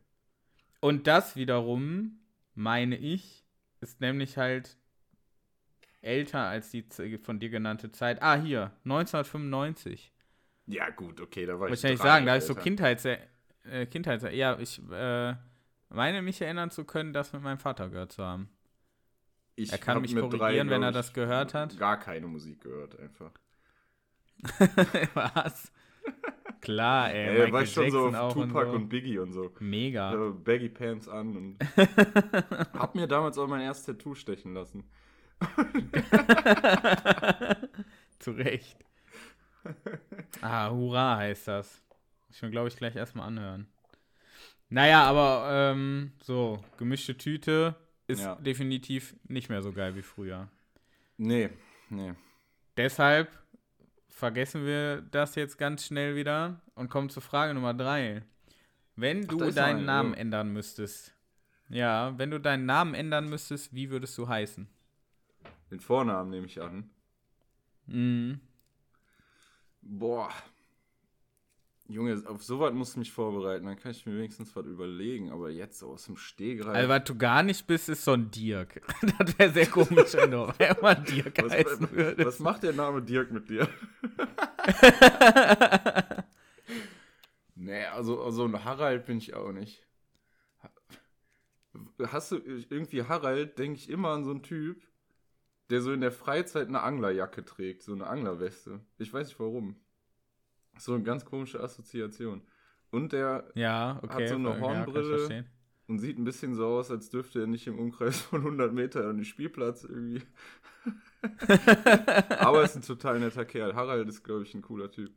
[0.80, 2.20] Und das wiederum,
[2.55, 3.44] meine ich,
[3.80, 4.76] ist nämlich halt
[6.03, 6.84] älter als die
[7.22, 8.22] von dir genannte Zeit.
[8.22, 10.12] Ah, hier, 1995.
[10.66, 12.55] Ja, gut, okay, da war Wollte ich ich nicht drei, sagen, da ist so.
[12.55, 13.05] Kindheits...
[13.05, 14.24] Äh, Kindheits...
[14.30, 15.34] Ja, ich äh,
[15.88, 18.49] meine mich erinnern zu können, das mit meinem Vater gehört zu haben.
[19.55, 21.78] Ich Er kann mich korrigieren, wenn glaub er das gehört hat.
[21.78, 23.32] Gar keine Musik gehört, einfach.
[25.14, 25.72] Was?
[26.67, 27.29] Klar, ey.
[27.29, 28.89] Ey, Michael war ich schon so Jackson auf auch Tupac und und, so.
[28.89, 29.53] Biggie und so.
[29.61, 30.12] Mega.
[30.12, 31.59] Äh, Baggy Pants an und
[32.77, 34.83] hab mir damals auch mein erstes Tattoo stechen lassen.
[38.19, 38.85] Zu Recht.
[40.41, 41.81] Ah, Hurra heißt das.
[42.31, 43.69] Ich will, glaube ich, gleich erstmal anhören.
[44.69, 47.77] Naja, aber ähm, so, gemischte Tüte
[48.09, 48.35] ist Ja.
[48.37, 50.49] definitiv nicht mehr so geil wie früher.
[51.17, 51.49] Nee,
[51.91, 52.12] nee.
[52.77, 53.29] Deshalb
[54.17, 58.23] vergessen wir das jetzt ganz schnell wieder und kommen zur Frage Nummer drei.
[58.97, 60.17] Wenn Ach, du noch deinen eine, Namen oh.
[60.17, 61.14] ändern müsstest,
[61.69, 64.67] ja, wenn du deinen Namen ändern müsstest, wie würdest du heißen?
[65.71, 66.89] Den Vornamen nehme ich an.
[67.87, 68.41] Mhm.
[69.83, 70.31] Boah.
[71.89, 75.51] Junge, auf sowas musst du mich vorbereiten, dann kann ich mir wenigstens was überlegen, aber
[75.51, 76.74] jetzt so aus dem Stegreif.
[76.74, 78.82] Also, was du gar nicht bist, ist so ein Dirk.
[79.18, 82.26] das wäre sehr komisch, wenn du einmal Dirk was, heißen würdest.
[82.26, 83.68] was macht der Name Dirk mit dir?
[87.55, 89.87] nee, also, also ein Harald bin ich auch nicht.
[92.09, 94.82] Hast du irgendwie Harald, denke ich immer an so einen Typ,
[95.70, 98.80] der so in der Freizeit eine Anglerjacke trägt, so eine Anglerweste.
[98.99, 99.76] Ich weiß nicht warum.
[100.79, 102.43] So eine ganz komische Assoziation.
[102.91, 104.27] Und der Ja, okay.
[104.29, 105.18] so eine ja, ich Hornbrille.
[105.18, 105.47] verstehen.
[105.89, 109.07] und sieht ein bisschen so aus, als dürfte er nicht im Umkreis von 100 Metern
[109.11, 110.22] an den Spielplatz irgendwie.
[112.39, 113.74] Aber ist ein total netter Kerl.
[113.74, 115.12] Harald ist, glaube ich, ein cooler Typ.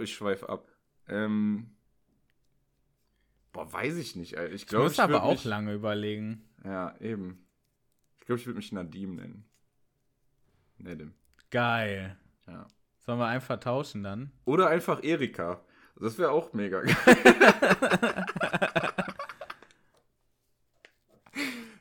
[0.00, 0.68] Ich schweife ab.
[1.08, 1.70] Ähm,
[3.52, 4.38] boah, weiß ich nicht.
[4.38, 4.52] Alter.
[4.54, 6.44] Ich Ich glaube, muss ich aber auch mich, lange überlegen.
[6.64, 7.44] Ja, eben.
[8.20, 9.44] Ich glaube, ich würde mich Nadim nennen.
[10.78, 11.14] Nedim.
[11.50, 12.16] Geil.
[12.46, 12.66] Ja.
[13.04, 14.30] Sollen wir einfach tauschen dann?
[14.44, 15.60] Oder einfach Erika.
[15.96, 16.96] Das wäre auch mega geil.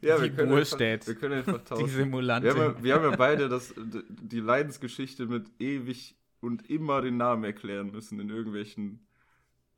[0.02, 1.88] ja, Die wir können, einfach, wir können einfach Die tauschen.
[1.88, 2.56] Simulantin.
[2.56, 7.18] Wir haben, ja, wir haben ja beide das, die Leidensgeschichte mit ewig und immer den
[7.18, 9.06] Namen erklären müssen in irgendwelchen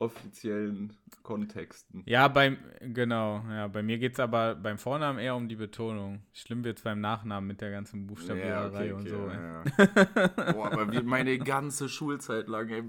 [0.03, 0.93] offiziellen
[1.23, 2.03] Kontexten.
[2.05, 6.21] Ja, beim, genau, ja, bei mir geht es aber beim Vornamen eher um die Betonung.
[6.33, 9.15] Schlimm wird es beim Nachnamen mit der ganzen Buchstabiererei und so.
[9.29, 10.27] ja, ja.
[10.53, 12.83] Boah, aber wie meine ganze Schulzeit lang, ey,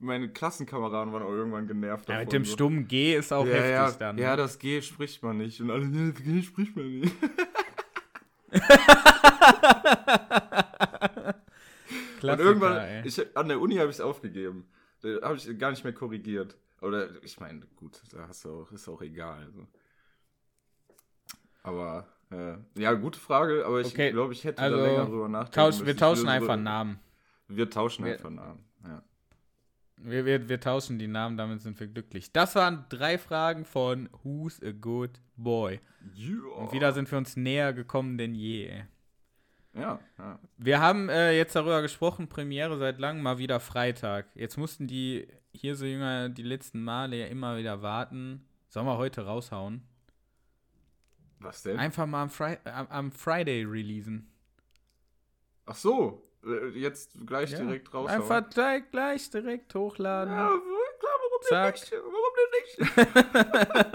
[0.00, 2.24] meine Klassenkameraden waren auch irgendwann genervt Ja, davon.
[2.26, 2.52] mit dem so.
[2.52, 4.16] stummen G ist auch ja, heftig ja, dann.
[4.16, 4.22] ne?
[4.22, 5.60] Ja, das G spricht man nicht.
[5.60, 7.14] Und alle, nee, das G spricht man nicht.
[12.18, 13.06] Und Klassiker, irgendwann, ey.
[13.06, 14.66] ich, an der Uni habe ich es aufgegeben.
[15.00, 16.56] Da habe ich gar nicht mehr korrigiert.
[16.80, 19.44] Oder ich meine, gut, da hast du auch, ist auch egal.
[19.44, 19.66] Also.
[21.62, 25.28] Aber äh, ja, gute Frage, aber ich Okay, glaube, ich hätte also, da länger drüber
[25.28, 25.86] nachdenken Tausch, müssen.
[25.86, 26.98] wir tauschen einfach Namen.
[27.48, 28.64] Wir tauschen Wir- einfach Namen.
[28.84, 29.02] Ja.
[30.00, 32.32] Wir, wir, wir tauschen die Namen, damit sind wir glücklich.
[32.32, 35.80] Das waren drei Fragen von Who's a Good Boy.
[36.56, 38.82] Und wieder sind wir uns näher gekommen denn je.
[39.74, 40.38] Ja, ja.
[40.56, 44.26] Wir haben äh, jetzt darüber gesprochen, Premiere seit langem mal wieder Freitag.
[44.34, 48.44] Jetzt mussten die hier so jünger die letzten Male ja immer wieder warten.
[48.68, 49.82] Sollen wir heute raushauen?
[51.40, 51.78] Was denn?
[51.78, 54.32] Einfach mal am, Fri am, am Friday releasen.
[55.66, 57.58] Ach so, äh, jetzt gleich Ja.
[57.60, 58.10] direkt raus.
[58.10, 60.32] Einfach gleich, gleich direkt hochladen.
[60.34, 60.60] Ja, klar,
[61.20, 61.74] warum Zack.
[61.76, 62.02] denn nicht?
[62.02, 63.88] Warum denn nicht?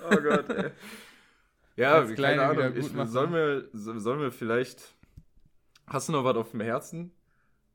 [0.10, 0.70] oh Gott, ey.
[1.80, 2.76] Ja, keine Kleine Ahnung.
[2.76, 4.94] Ich, sollen, wir, so- sollen wir vielleicht.
[5.86, 7.12] Hast du noch was auf dem Herzen?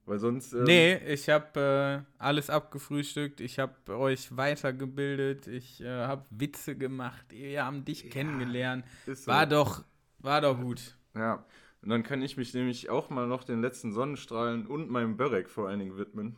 [0.05, 0.53] Weil sonst.
[0.53, 3.41] Ähm, nee, ich habe äh, alles abgefrühstückt.
[3.41, 5.47] Ich habe euch weitergebildet.
[5.47, 7.25] Ich äh, habe Witze gemacht.
[7.29, 8.85] Wir haben dich ja, kennengelernt.
[9.07, 9.27] So.
[9.27, 9.83] War doch,
[10.19, 10.95] war doch gut.
[11.15, 11.43] Ja.
[11.81, 15.49] Und dann kann ich mich nämlich auch mal noch den letzten Sonnenstrahlen und meinem Börek
[15.49, 16.35] vor allen Dingen widmen.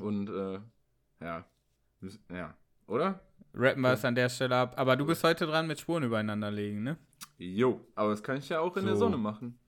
[0.00, 0.60] Und äh,
[1.20, 1.44] ja.
[2.30, 2.54] Ja.
[2.92, 3.20] Oder?
[3.54, 4.74] Rappen wir es an der Stelle ab.
[4.76, 6.98] Aber du bist heute dran mit Spuren übereinander legen, ne?
[7.38, 8.88] Jo, aber das kann ich ja auch in so.
[8.88, 9.58] der Sonne machen.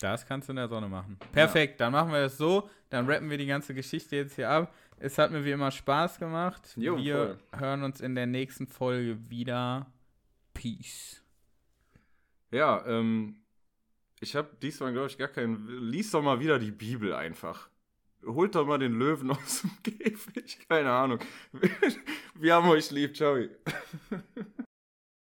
[0.00, 1.18] Das kannst du in der Sonne machen.
[1.32, 1.84] Perfekt, ja.
[1.84, 2.70] dann machen wir das so.
[2.88, 4.74] Dann rappen wir die ganze Geschichte jetzt hier ab.
[4.96, 6.72] Es hat mir wie immer Spaß gemacht.
[6.76, 7.60] Jo, wir voll.
[7.60, 9.86] hören uns in der nächsten Folge wieder.
[10.54, 11.22] Peace.
[12.50, 13.36] Ja, ähm,
[14.18, 15.68] ich habe diesmal, glaube ich, gar keinen.
[15.90, 17.68] Lies doch mal wieder die Bibel einfach.
[18.24, 20.66] Holt doch mal den Löwen aus dem Käfig.
[20.68, 21.18] Keine Ahnung.
[22.34, 23.16] Wir haben euch lieb.
[23.16, 23.36] Ciao.